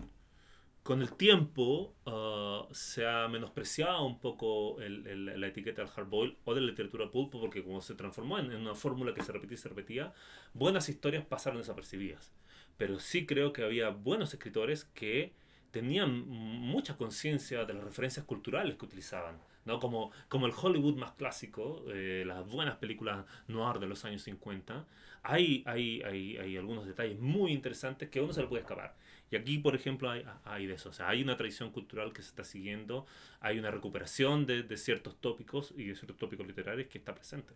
[0.84, 6.54] con, el tiempo uh, se ha menospreciado un poco el, la etiqueta del hardboil o
[6.54, 9.58] de la literatura pulpo, porque como se transformó en, una fórmula que se repetía y
[9.58, 10.13] se repetía,
[10.54, 12.32] buenas historias pasaron desapercibidas.
[12.78, 15.34] Pero sí creo que había buenos escritores que
[15.72, 19.80] tenían mucha conciencia de las referencias culturales que utilizaban, ¿no?
[19.80, 24.86] como, como el Hollywood más clásico, eh, las buenas películas noir de los años 50,
[25.24, 28.96] hay, hay, hay, hay, algunos detalles muy interesantes que uno se le puede escapar.
[29.31, 30.89] Y aquí, por ejemplo, hay, hay de eso.
[30.89, 33.05] O sea, hay una tradición cultural que se está siguiendo,
[33.39, 37.53] hay una recuperación de, de ciertos tópicos y de ciertos tópicos literarios que está presente.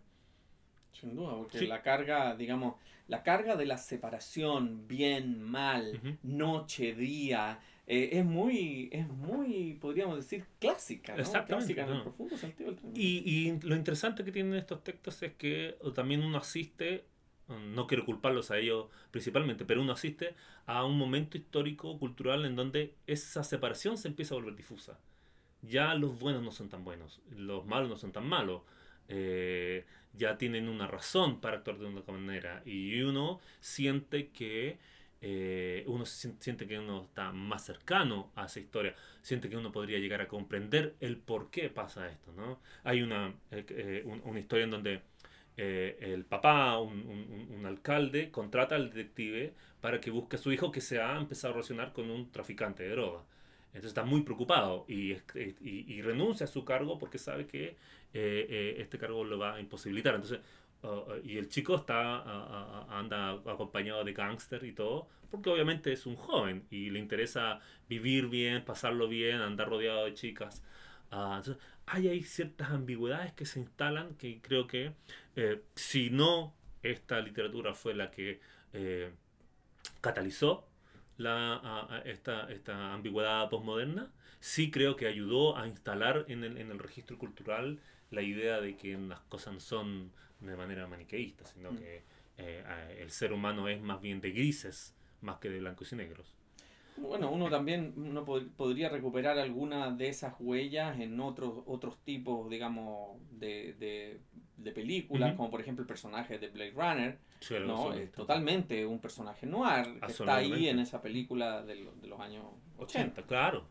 [0.92, 2.74] Sin duda, porque la carga, digamos,
[3.06, 10.16] la carga de la separación, bien, mal, noche, día, eh, es muy, es muy, podríamos
[10.16, 11.46] decir, clásica, ¿no?
[11.46, 15.34] Clásica en el profundo sentido del y, y lo interesante que tienen estos textos es
[15.34, 17.04] que también uno asiste,
[17.48, 20.34] no quiero culparlos a ellos principalmente, pero uno asiste
[20.66, 24.98] a un momento histórico, cultural, en donde esa separación se empieza a volver difusa.
[25.62, 28.62] Ya los buenos no son tan buenos, los malos no son tan malos.
[29.08, 34.78] Eh, ya tienen una razón para actuar de una manera y uno siente que
[35.20, 39.98] eh, uno siente que uno está más cercano a esa historia, siente que uno podría
[39.98, 42.32] llegar a comprender el por qué pasa esto.
[42.32, 42.60] ¿no?
[42.84, 45.02] Hay una, eh, eh, una historia en donde
[45.58, 50.80] el papá, un, un, alcalde, contrata al detective para que busque a su hijo que
[50.80, 53.24] se ha empezado a relacionar con un traficante de droga.
[53.68, 57.76] Entonces está muy preocupado y, y, y renuncia a su cargo porque sabe que
[58.12, 60.14] este cargo lo va a imposibilitar.
[60.14, 60.40] Entonces
[61.24, 62.22] y el chico está
[62.88, 68.28] anda acompañado de gángster y todo, porque obviamente es un joven y le interesa vivir
[68.28, 70.62] bien, pasarlo bien, andar rodeado de chicas.
[71.10, 71.42] Ah,
[71.90, 74.92] hay, hay ciertas ambigüedades que se instalan que creo que
[75.36, 78.40] eh, si no esta literatura fue la que
[78.72, 79.10] eh,
[80.00, 80.68] catalizó
[81.16, 86.78] la, esta, esta ambigüedad postmoderna, sí creo que ayudó a instalar en el, en el
[86.78, 87.80] registro cultural
[88.10, 91.76] la idea de que las cosas no son de manera maniqueísta, sino mm.
[91.76, 92.02] que
[92.38, 96.37] eh, el ser humano es más bien de grises más que de blancos y negros.
[97.00, 103.18] Bueno, uno también uno podría recuperar algunas de esas huellas en otros otros tipos, digamos,
[103.30, 104.20] de,
[104.56, 107.18] de, películas, como por ejemplo el personaje de Blade Runner,
[107.66, 107.94] ¿no?
[107.94, 112.44] Es totalmente un personaje noir, que está ahí en esa película de, los años
[112.78, 113.22] 80.
[113.22, 113.64] claro.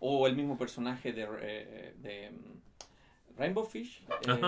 [0.00, 4.40] O el mismo personaje de, eh, de mm, Rainbow Fish, eh,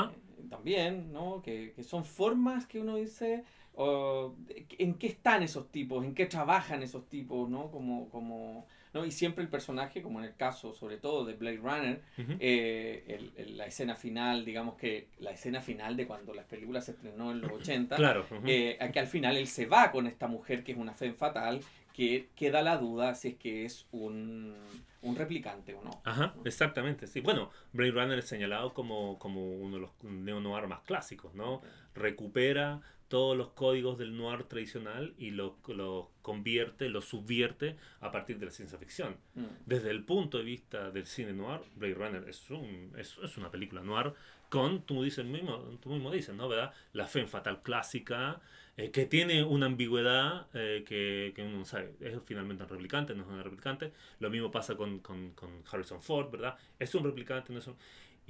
[0.49, 1.43] también, ¿no?
[1.43, 3.45] Que, que son formas que uno dice
[3.83, 7.71] en qué están esos tipos, en qué trabajan esos tipos, ¿no?
[7.71, 9.07] Como, como, ¿no?
[9.07, 12.03] Y siempre el personaje, como en el caso sobre todo de Blade Runner,
[12.41, 17.31] eh, la escena final, digamos que la escena final de cuando la película se estrenó
[17.31, 18.27] en los 80, claro.
[18.45, 21.61] Eh, que al final él se va con esta mujer que es una fe fatal,
[21.95, 24.55] que queda la duda si es que es un,
[25.03, 26.03] un replicante o no.
[26.05, 27.21] Ajá, exactamente, sí.
[27.21, 31.63] Bueno, Blade Runner es señalado como, como uno de los neo-noir más clásicos, ¿no?
[31.95, 32.81] Recupera
[33.11, 38.47] todos los códigos del noir tradicional y lo, lo convierte, lo subvierte a partir de
[38.47, 39.17] la ciencia ficción.
[39.35, 39.45] Mm.
[39.67, 43.51] Desde el punto de vista del cine noir, Blade Runner es, un, es, es una
[43.51, 44.15] película noir
[44.49, 46.49] con, tú, dices mismo, tú mismo dices, ¿no?
[46.49, 46.73] ¿verdad?
[46.93, 48.41] La fe fatal clásica,
[48.77, 53.25] eh, que tiene una ambigüedad eh, que, que, uno sabe, es finalmente un replicante, no
[53.25, 53.93] es un replicante.
[54.21, 56.57] Lo mismo pasa con, con, con Harrison Ford, ¿verdad?
[56.79, 57.77] Es un replicante, no es un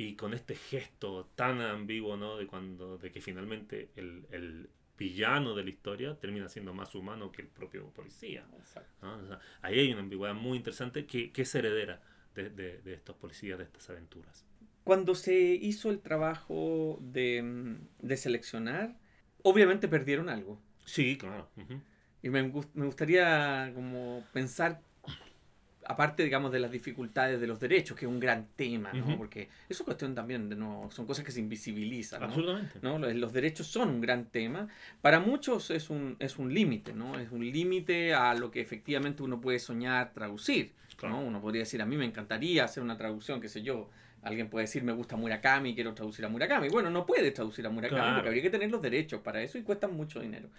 [0.01, 2.39] y con este gesto tan ambiguo, ¿no?
[2.39, 7.31] De cuando, de que finalmente el, el villano de la historia termina siendo más humano
[7.31, 8.47] que el propio policía.
[9.61, 12.03] ahí hay una ambigüedad muy interesante que, que es heredera
[12.35, 14.47] de, de, de, estos policías, de estas aventuras.
[14.85, 18.99] Cuando se hizo el trabajo de, de seleccionar,
[19.43, 20.61] obviamente perdieron algo.
[20.87, 21.51] Sí, claro.
[22.23, 22.43] Y me,
[22.75, 24.81] me, gustaría como pensar
[25.87, 29.17] aparte, digamos, de las dificultades de los derechos, que es un gran tema, ¿no?
[29.17, 32.79] Porque eso es cuestión también de no, son cosas que se invisibilizan, Absolutamente.
[32.83, 32.99] ¿no?
[32.99, 34.69] Los, derechos son un gran tema.
[35.01, 37.19] Para muchos es un, es un límite, ¿no?
[37.19, 40.73] Es un límite a lo que efectivamente uno puede soñar traducir,
[41.03, 41.21] ¿no?
[41.21, 43.89] Uno podría decir, a mí me encantaría hacer una traducción, qué sé yo,
[44.23, 46.69] Alguien puede decir, me gusta Murakami, quiero traducir a Murakami.
[46.69, 49.63] Bueno, no puedes traducir a Murakami porque habría que tener los derechos para eso y
[49.63, 50.51] cuestan mucho dinero.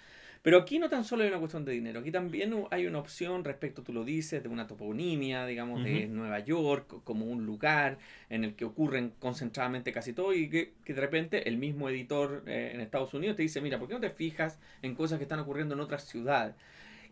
[0.41, 3.43] Pero aquí no tan solo hay una cuestión de dinero, aquí también hay una opción
[3.43, 8.43] respecto, tú lo dices, de una toponimia, digamos, de Nueva York como un lugar en
[8.43, 12.81] el que ocurren concentradamente casi todo y que, de repente el mismo editor eh, en
[12.81, 15.75] Estados Unidos te dice, mira, ¿por qué no te fijas en cosas que están ocurriendo
[15.75, 16.55] en otras ciudades?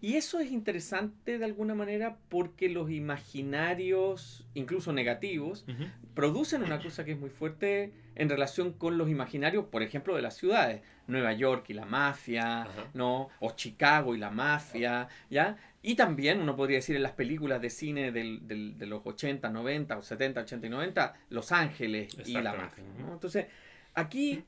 [0.02, 5.66] Y eso es interesante de alguna manera porque los imaginarios, incluso negativos,
[6.14, 10.22] producen una cosa que es muy fuerte en relación con los imaginarios, por ejemplo, de
[10.22, 10.82] las ciudades.
[11.08, 13.30] Nueva York y la mafia, ¿no?
[13.40, 15.58] O Chicago y la mafia, ¿ya?
[15.82, 19.50] Y también, uno podría decir en las películas de cine del, del, de los 80,
[19.50, 22.84] 90 o 70, 80 y 90, Los Ángeles y la mafia.
[23.00, 23.14] ¿no?
[23.14, 23.48] Entonces,
[23.96, 24.44] aquí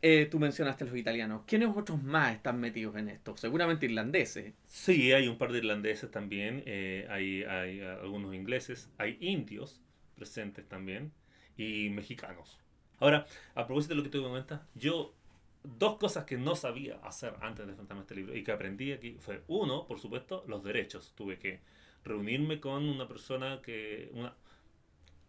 [0.00, 1.42] eh, tú mencionaste los italianos.
[1.46, 3.36] ¿Quiénes otros más están metidos en esto?
[3.36, 4.54] Seguramente irlandeses.
[4.66, 6.62] Sí, hay un par de irlandeses también.
[6.64, 8.88] Eh, hay, hay, algunos ingleses.
[8.98, 9.82] Hay indios
[10.14, 11.12] presentes también.
[11.56, 12.60] Y mexicanos.
[13.00, 15.14] Ahora, a propósito de lo que tú comentas, yo
[15.62, 18.92] dos cosas que no sabía hacer antes de enfrentarme a este libro y que aprendí
[18.92, 21.12] aquí fue, uno, por supuesto, los derechos.
[21.14, 21.60] Tuve que
[22.04, 24.10] reunirme con una persona que...
[24.14, 24.34] Una,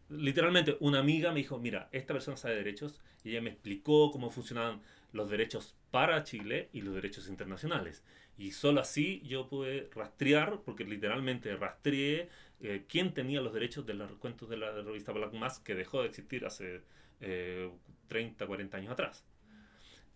[0.09, 4.29] literalmente una amiga me dijo, mira, esta persona sabe derechos y ella me explicó cómo
[4.29, 8.03] funcionaban los derechos para Chile y los derechos internacionales.
[8.37, 12.29] Y solo así yo pude rastrear, porque literalmente rastreé
[12.61, 16.01] eh, quién tenía los derechos de los cuentos de la revista Black Mass que dejó
[16.01, 16.81] de existir hace
[17.19, 19.25] 30, eh, 40 años atrás.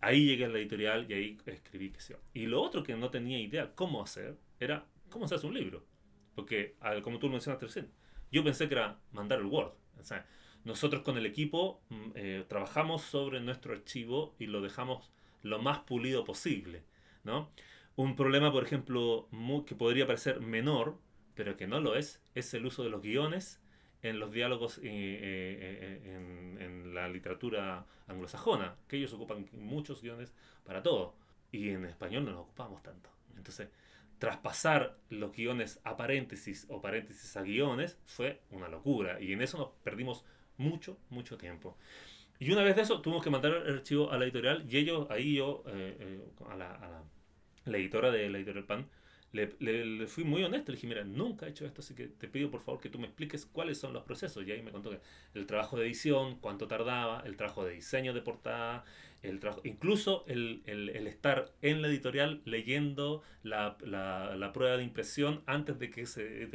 [0.00, 2.18] Ahí llegué a la editorial y ahí escribí que sea.
[2.34, 5.84] Y lo otro que no tenía idea cómo hacer era cómo se hace un libro.
[6.34, 7.90] Porque, como tú mencionaste recién,
[8.30, 9.72] yo pensé que era mandar el Word
[10.64, 15.10] nosotros con el equipo mm, eh, trabajamos sobre nuestro archivo y lo dejamos
[15.42, 16.84] lo más pulido posible,
[17.22, 17.50] ¿no?
[17.96, 19.28] Un problema, por ejemplo,
[19.66, 20.98] que podría parecer menor,
[21.34, 23.60] pero que no lo es, es el uso de los guiones
[24.04, 30.32] en los diálogos eh, eh, en, en, la literatura anglosajona, que ellos ocupan muchos guiones
[30.64, 31.16] para todo,
[31.50, 33.10] y en español no nos ocupamos tanto.
[33.36, 33.68] Entonces,
[34.18, 39.58] traspasar los guiones a paréntesis o paréntesis a guiones fue una locura y en eso
[39.58, 40.24] nos perdimos
[40.56, 41.76] mucho, mucho tiempo.
[42.38, 45.06] Y una vez de eso tuvimos que mandar el archivo a la editorial y ellos,
[45.10, 47.02] ahí yo, eh, eh, a, la, a,
[47.64, 48.88] la, editora de la editorial PAN,
[49.34, 52.50] le, fui muy honesto, le dije, mira, nunca he hecho esto, así que te pido
[52.50, 54.46] por favor que tú me expliques cuáles son los procesos.
[54.46, 55.00] Y ahí me contó que
[55.34, 58.84] el trabajo de edición, cuánto tardaba, el trabajo de diseño de portada,
[59.22, 64.76] el trabajo, incluso el, el, el, estar en la editorial leyendo la, la, la, prueba
[64.76, 66.48] de impresión antes de que se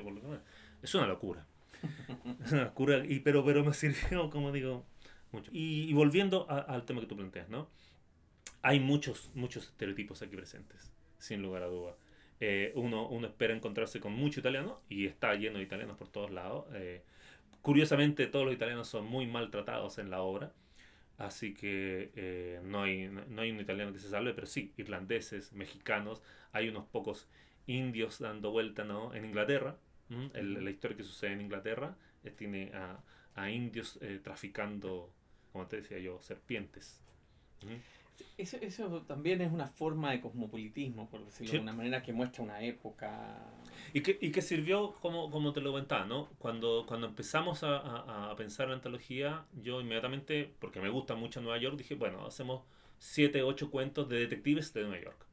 [0.81, 1.45] Es una locura.
[2.45, 4.85] es una locura, y, pero, pero me sirvió, como digo,
[5.33, 5.51] mucho.
[5.53, 7.67] Y, volviendo al tema que tú planteas, ¿no?
[8.61, 11.95] Hay muchos, muchos estereotipos aquí presentes, sin lugar a duda.
[12.39, 16.31] Eh, uno, uno espera encontrarse con mucho italiano y está lleno de italianos por todos
[16.31, 16.67] lados.
[16.73, 17.03] Eh,
[17.61, 20.53] curiosamente, todos los italianos son muy maltratados en la obra.
[21.17, 25.51] Así que eh, no, hay, no hay un italiano que se salve, pero sí, irlandeses,
[25.51, 26.23] mexicanos,
[26.53, 27.27] hay unos pocos
[27.67, 29.13] indios dando vuelta ¿no?
[29.13, 29.77] en Inglaterra.
[30.09, 31.95] la historia que sucede en Inglaterra
[32.37, 33.03] tiene a,
[33.35, 35.13] a indios traficando,
[35.51, 37.01] como te decía yo, serpientes.
[38.37, 42.43] Eso, eso, también es una forma de cosmopolitismo, por decirlo de una manera que muestra
[42.43, 43.37] una época.
[43.93, 46.29] Y que, y que sirvió, como, como te lo comentaba, ¿no?
[46.37, 51.41] Cuando, cuando empezamos a, a, a, pensar en antología, yo inmediatamente, porque me gusta mucho
[51.41, 52.63] Nueva York, dije, bueno, hacemos
[52.99, 55.25] siete, ocho cuentos de detectives de Nueva York.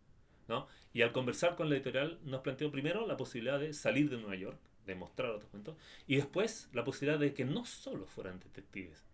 [0.49, 0.67] ¿no?
[0.93, 4.37] Y al conversar con la editorial nos planteó primero la posibilidad de salir de Nueva
[4.37, 5.77] York, de mostrar otros cuentos,
[6.07, 9.05] y después la posibilidad de que no solo fueran detectives.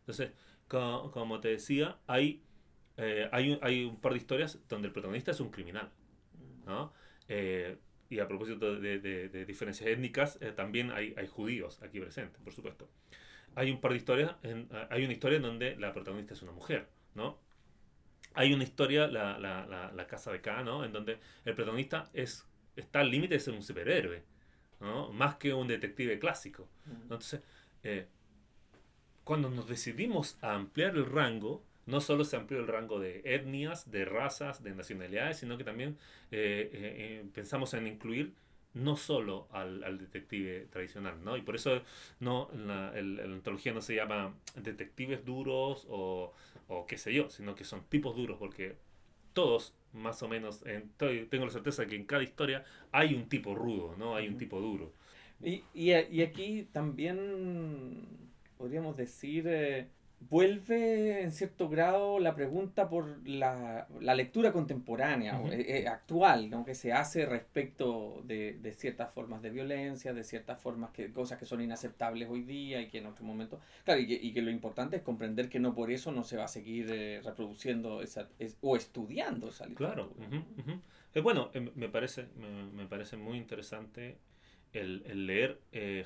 [0.00, 0.30] Entonces,
[0.68, 2.42] como, como te decía, hay
[2.96, 5.90] eh, hay, un, hay un par de historias donde el protagonista es un criminal.
[6.64, 6.92] ¿no?
[7.28, 7.76] Eh,
[8.08, 12.52] y a propósito de, de, diferencias étnicas, eh, también hay, hay, judíos aquí presentes, por
[12.52, 12.88] supuesto.
[13.54, 16.52] Hay un par de historias, en, hay una historia en donde la protagonista es una
[16.52, 17.38] mujer, ¿no?
[18.34, 20.84] Hay una historia, la, la, la, la Casa de K, ¿no?
[20.84, 24.22] En donde el protagonista es, está al límite de ser un superhéroe,
[24.80, 25.12] ¿no?
[25.12, 26.68] Más que un detective clásico.
[27.02, 27.40] Entonces,
[29.24, 33.90] cuando nos decidimos a ampliar el rango, no solo se amplió el rango de etnias,
[33.90, 35.96] de razas, de nacionalidades, sino que también
[36.30, 38.34] eh, eh, eh, pensamos en incluir
[38.74, 41.36] no solo al, al, detective tradicional, ¿no?
[41.36, 41.82] Y por eso
[42.20, 46.34] no, la, el, la antología no se llama detectives duros o,
[46.68, 48.76] o, qué sé yo, sino que son tipos duros, porque
[49.32, 53.54] todos, más o menos, en, tengo la certeza que en cada historia hay un tipo
[53.54, 54.14] rudo, ¿no?
[54.14, 54.92] Hay un tipo duro.
[55.40, 58.08] Y, y, y aquí también
[58.58, 59.44] podríamos decir...
[59.46, 59.86] Eh
[60.18, 66.64] vuelve en cierto grado la pregunta por la, la lectura contemporánea, eh, eh, actual, ¿no?
[66.64, 71.38] que se hace respecto de, de, ciertas formas de violencia, de ciertas formas que cosas
[71.38, 74.42] que son inaceptables hoy día y que en otro momento, claro, y que, y que
[74.42, 78.02] lo importante es comprender que no por eso no se va a seguir eh, reproduciendo
[78.02, 78.28] esa,
[78.62, 80.08] o estudiando esa literatura.
[80.16, 81.22] Claro.
[81.22, 84.18] bueno, me parece, me, me, parece muy interesante
[84.72, 85.60] el, el leer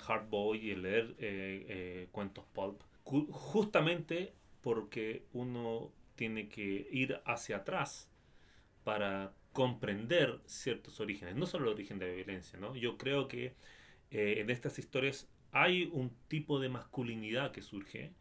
[0.07, 8.09] Hard Boy y el leer cuentos pulp justamente porque uno tiene que ir hacia atrás
[8.85, 12.77] para comprender ciertos orígenes, no solo el origen de la violencia, ¿no?
[12.77, 13.55] Yo creo que
[14.11, 18.13] eh, en estas historias hay un tipo de masculinidad que surge.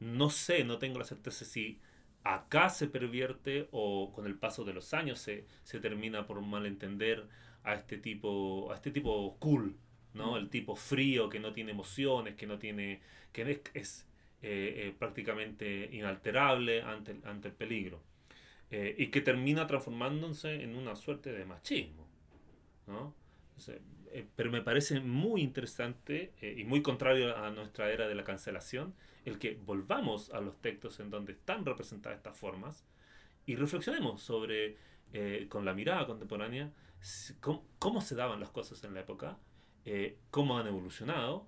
[0.00, 1.80] No sé, no tengo la certeza si
[2.24, 7.26] acá se pervierte o con el paso de los años se, se termina por malentender
[7.64, 9.76] a este tipo, a este tipo cool,
[10.14, 10.36] ¿no?
[10.36, 13.00] El tipo frío que no tiene emociones, que no tiene,
[13.32, 14.07] que es eh,
[14.40, 18.00] eh, prácticamente inalterable ante, ante el peligro.
[18.70, 22.06] Eh, y que termina transformándose en una suerte de machismo.
[22.86, 23.14] ¿no?
[24.36, 28.94] pero me parece muy interesante y muy contrario a nuestra era de la cancelación
[29.26, 32.86] el que volvamos a los textos en donde están representadas estas formas
[33.44, 34.78] y reflexionemos sobre,
[35.50, 36.72] con la mirada contemporánea,
[37.40, 39.36] cómo, cómo, se daban las cosas en la época,
[40.30, 41.46] cómo han evolucionado,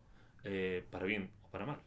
[0.91, 1.81] para bien o para mal.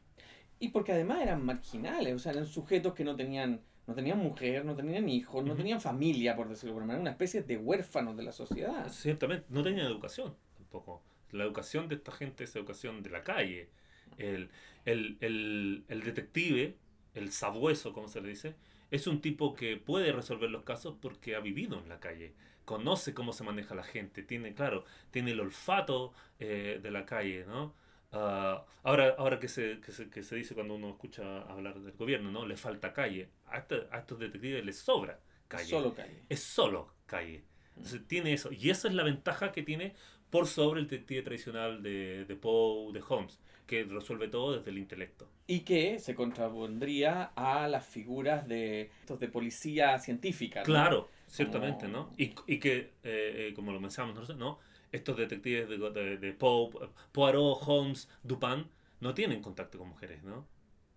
[0.64, 4.64] Y porque además eran marginales, o sea, eran sujetos que no tenían, no tenían mujer,
[4.64, 8.16] no tenían hijos, no tenían familia, por decirlo de alguna manera, una especie de huérfanos
[8.16, 8.88] de la sociedad.
[8.88, 11.03] Ciertamente, no tenían educación tampoco.
[11.32, 13.72] La educación de esta gente es educación de la calle.
[14.18, 14.51] El,
[14.86, 16.78] el, el, el detective,
[17.14, 18.55] el sabueso, como se le dice,
[18.89, 23.14] es un tipo que puede resolver los casos porque ha vivido en la calle, conoce
[23.14, 27.74] cómo se maneja la gente, tiene, claro, tiene el olfato eh, de la calle, ¿no?
[28.14, 31.93] Uh, ahora, ahora que se, que, se, que se dice cuando uno escucha hablar del
[31.93, 32.45] gobierno, ¿no?
[32.45, 33.30] Le falta calle.
[33.47, 35.66] A, este, a estos detectives les sobra calle.
[35.66, 36.24] Solo calle.
[36.30, 37.43] Es solo calle.
[37.76, 38.51] Entonces tiene eso.
[38.51, 39.95] Y esa es la ventaja que tiene
[40.30, 44.78] por sobre el detective tradicional de, de Poe, de Holmes, que resuelve todo desde el
[44.78, 45.30] intelecto.
[45.47, 48.89] Y que se contrapondría a las figuras de,
[49.20, 50.64] de policía científica.
[50.64, 52.11] Claro, ciertamente, ¿no?
[52.18, 54.59] Y, y que, eh, eh, como lo mencionamos ¿no?
[54.94, 58.70] Estos detectives de, de, de Pope, Poirot, Holmes, Dupin,
[59.02, 60.48] no tienen contacto con mujeres, ¿no?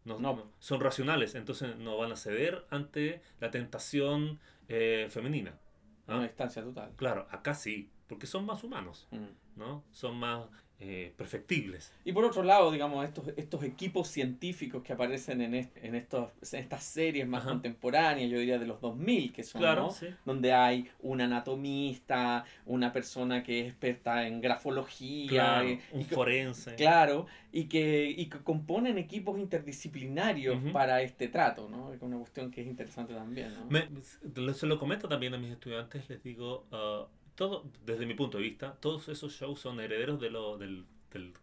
[0.05, 0.53] No, no.
[0.61, 4.39] Son racionales, entonces no van a ceder ante la tentación
[4.69, 5.59] eh, femenina.
[6.07, 6.19] ¿no?
[6.19, 6.93] Una distancia total.
[6.95, 7.91] Claro, acá sí.
[8.07, 9.59] porque son más humanos, mm.
[9.59, 9.85] ¿no?
[9.91, 10.47] Son más
[10.79, 11.91] eh, perfectibles.
[12.05, 16.85] Y por otro lado, digamos, estos, estos equipos científicos que aparecen en, en, estos, estas
[16.85, 19.89] series más contemporáneas, yo diría de los 2000, que son, ¿no?
[20.27, 25.65] Donde hay un anatomista, una persona que es experta en grafología.
[25.93, 26.75] un forense.
[26.75, 31.95] Claro, y que, y que componen equipos interdisciplinarios para este trato, ¿no?
[31.95, 34.53] Es una cuestión que es interesante también, ¿no?
[34.53, 36.67] se lo comento también a mis estudiantes, les digo...
[36.71, 37.07] Uh,
[37.37, 41.35] todo, desde mi punto de vista, todos esos shows son herederos de lo, del, del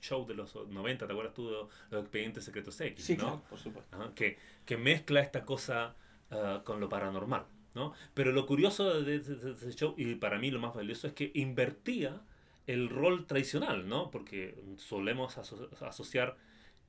[0.00, 1.52] show de los 90, ¿te acuerdas tú de
[1.90, 3.04] los expedientes secretos X?
[3.04, 3.42] Sí, ¿no?
[3.48, 4.14] por supuesto.
[4.14, 5.94] que, que, mezcla esta cosa
[6.30, 7.44] ah, con lo paranormal,
[7.74, 7.92] ¿no?
[8.14, 12.20] Pero lo curioso de, ese show, y para mí lo más valioso, es que invertía
[12.66, 14.10] el rol tradicional, ¿no?
[14.10, 16.36] Porque solemos asociar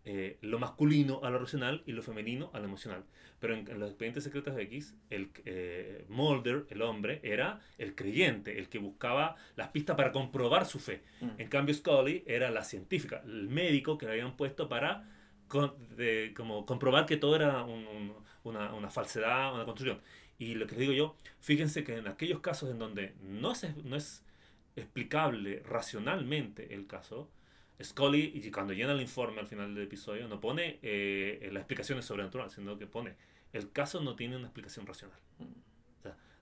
[0.05, 3.05] eh, lo masculino a lo racional y lo femenino a lo emocional.
[3.39, 8.59] Pero en, los expedientes secretos de X, el eh, Mulder, el hombre, era el creyente,
[8.59, 11.03] el que buscaba las pistas para comprobar su fe.
[11.21, 11.29] Mm.
[11.37, 15.09] En cambio, Scully era la científica, el médico que le habían puesto para
[16.35, 20.01] como comprobar que todo era una, una, falsedad, una construcción.
[20.39, 23.75] Y lo que les digo yo, fíjense que en aquellos casos en donde no es,
[23.83, 24.23] no es
[24.75, 27.29] explicable racionalmente el caso,
[27.81, 32.05] Scully, y cuando llena el informe al final del episodio, no pone eh, las explicaciones
[32.05, 33.15] sobrenaturales, sino que pone
[33.53, 35.17] el caso no tiene una explicación racional.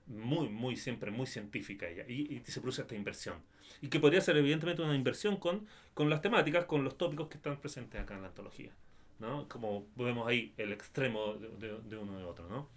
[0.06, 2.04] muy, muy, siempre muy científica ella.
[2.08, 3.36] Y, se produce esta inversión.
[3.80, 7.36] Y que podría ser evidentemente una inversión con, con las temáticas, con los tópicos que
[7.36, 8.72] están presentes acá en la antología.
[9.20, 9.46] ¿no?
[9.48, 12.48] Como vemos ahí el extremo de, de, uno de otro.
[12.48, 12.68] ¿no?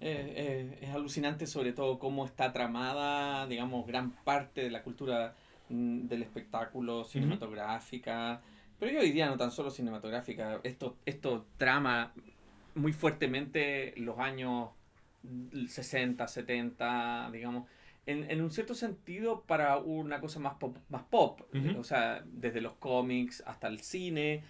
[0.00, 5.34] Eh, eh, es alucinante sobre todo cómo está tramada, digamos, gran parte de la cultura
[5.70, 8.40] del espectáculo, cinematográfica,
[8.78, 12.12] pero yo diría no tan solo cinematográfica, esto, esto trama
[12.74, 14.70] muy fuertemente los años
[15.68, 17.68] 60, 70, digamos,
[18.06, 21.42] en, en un cierto sentido para una cosa más pop, más pop
[21.78, 24.42] o sea, desde los cómics hasta el cine,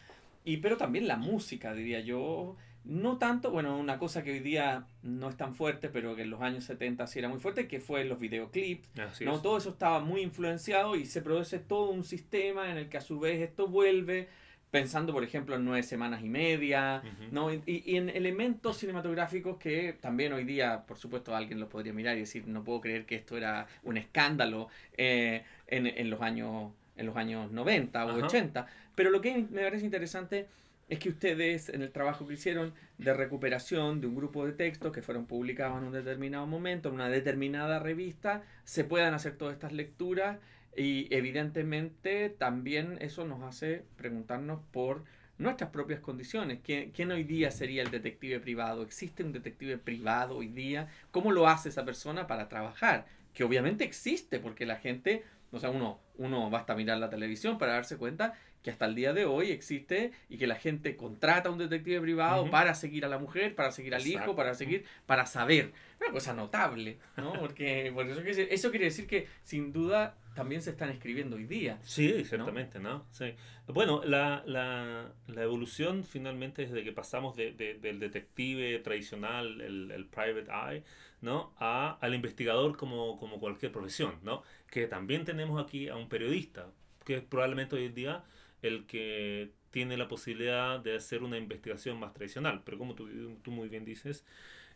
[0.44, 2.56] y, pero también la música, diría yo.
[2.84, 6.30] No tanto, bueno, una cosa que hoy día no es tan fuerte, pero que en
[6.30, 8.88] los años 70 sí era muy fuerte, que fue los videoclips.
[9.20, 9.40] ¿no?
[9.40, 13.00] Todo eso estaba muy influenciado y se produce todo un sistema en el que a
[13.02, 14.28] su vez esto vuelve,
[14.70, 17.52] pensando por ejemplo en nueve semanas y media, ¿no?
[17.52, 22.16] Y, y, en elementos cinematográficos que también hoy día, por supuesto, alguien lo podría mirar
[22.16, 26.72] y decir, no puedo creer que esto era un escándalo eh, en, en, los años,
[26.96, 28.66] en los años 90 o 80.
[28.94, 30.46] Pero lo que me parece interesante
[30.90, 34.92] es que ustedes en el trabajo que hicieron de recuperación de un grupo de textos
[34.92, 39.54] que fueron publicados en un determinado momento, en una determinada revista, se puedan hacer todas
[39.54, 40.38] estas lecturas
[40.76, 45.04] y evidentemente también eso nos hace preguntarnos por
[45.38, 46.58] nuestras propias condiciones.
[46.64, 48.82] ¿Quién, hoy día sería el detective privado?
[48.82, 50.88] ¿Existe un detective privado hoy día?
[51.12, 53.06] ¿Cómo lo hace esa persona para trabajar?
[53.32, 55.22] Que obviamente existe porque la gente,
[55.52, 59.12] o sea, uno, uno basta mirar la televisión para darse cuenta que hasta el día
[59.12, 63.08] de hoy existe y que la gente contrata a un detective privado para seguir a
[63.08, 65.72] la mujer, para seguir al hijo, para seguir, para saber.
[66.00, 67.34] Una cosa notable, ¿no?
[67.34, 71.78] Porque, eso, quiere, eso quiere decir que sin duda también se están escribiendo hoy día.
[71.82, 73.04] Sí, ciertamente, ¿no?
[73.10, 73.34] Sí.
[73.66, 80.06] Bueno, la, la, la, evolución finalmente desde que pasamos de, del detective tradicional, el, el,
[80.06, 80.82] private eye,
[81.20, 81.52] ¿no?
[81.58, 84.42] A, al investigador como, como cualquier profesión, ¿no?
[84.70, 86.70] Que también tenemos aquí a un periodista,
[87.04, 88.24] que probablemente hoy en día
[88.62, 92.62] el que tiene la posibilidad de hacer una investigación más tradicional.
[92.64, 93.08] Pero como tú,
[93.42, 94.24] tú muy bien dices,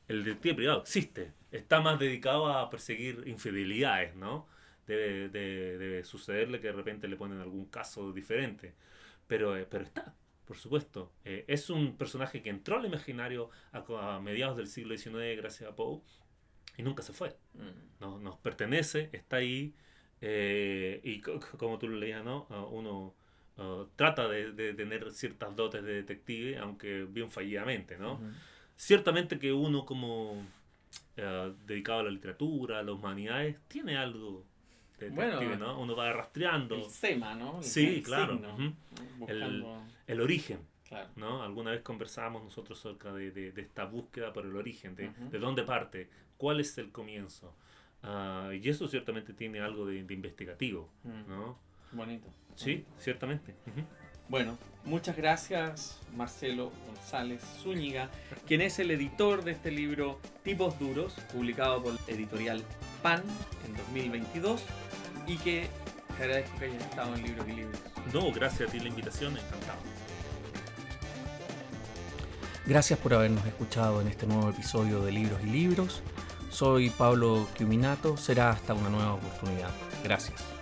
[0.08, 1.32] el detective privado existe.
[1.50, 4.46] Está más dedicado a perseguir infidelidades, ¿no?
[4.86, 8.74] Debe, debe, sucederle que de repente le ponen algún caso diferente.
[9.26, 10.14] Pero, eh, pero está,
[10.44, 11.12] por supuesto.
[11.24, 15.74] Eh, es un personaje que entró al imaginario a, mediados del siglo XIX gracias a
[15.74, 16.02] Poe
[16.76, 17.36] y nunca se fue.
[17.54, 18.00] Mm.
[18.00, 19.74] Nos, nos pertenece, está ahí.
[20.20, 22.46] Eh, y como tú lo leías, ¿no?
[22.70, 23.14] uno
[23.96, 28.20] trata de, tener ciertas dotes de detective, aunque bien fallidamente, ¿no?
[28.76, 30.44] Ciertamente que uno como
[31.16, 34.44] eh, dedicado a la literatura, a las humanidades, tiene algo
[34.98, 35.80] de detective, ¿no?
[35.80, 36.76] Uno va rastreando.
[36.76, 37.62] El SEMA, ¿no?
[37.62, 38.40] sí, claro.
[39.28, 40.60] el, origen.
[41.16, 41.42] ¿no?
[41.42, 46.08] Alguna vez conversábamos nosotros acerca de, esta búsqueda por el origen, de, de dónde parte,
[46.36, 47.54] cuál es el comienzo.
[48.06, 51.28] Ah, y eso ciertamente tiene algo de, investigativo, mm.
[51.28, 51.58] ¿no?
[51.94, 52.26] Bonito.
[52.56, 53.54] Sí, ciertamente.
[54.28, 58.10] Bueno, muchas gracias Marcelo González Zúñiga,
[58.46, 62.62] quien es el editor de este libro Tipos Duros, publicado por editorial
[63.02, 63.22] PAN
[63.66, 64.62] en 2022
[65.26, 65.68] y que
[66.16, 67.80] te agradezco que hayas estado en Libros y Libros.
[68.12, 69.78] No, gracias a ti la invitación, encantado.
[72.66, 76.02] Gracias por habernos escuchado en este nuevo episodio de Libros y Libros.
[76.50, 78.16] Soy Pablo Quiminato.
[78.16, 79.70] Será hasta una nueva oportunidad.
[80.02, 80.53] Gracias.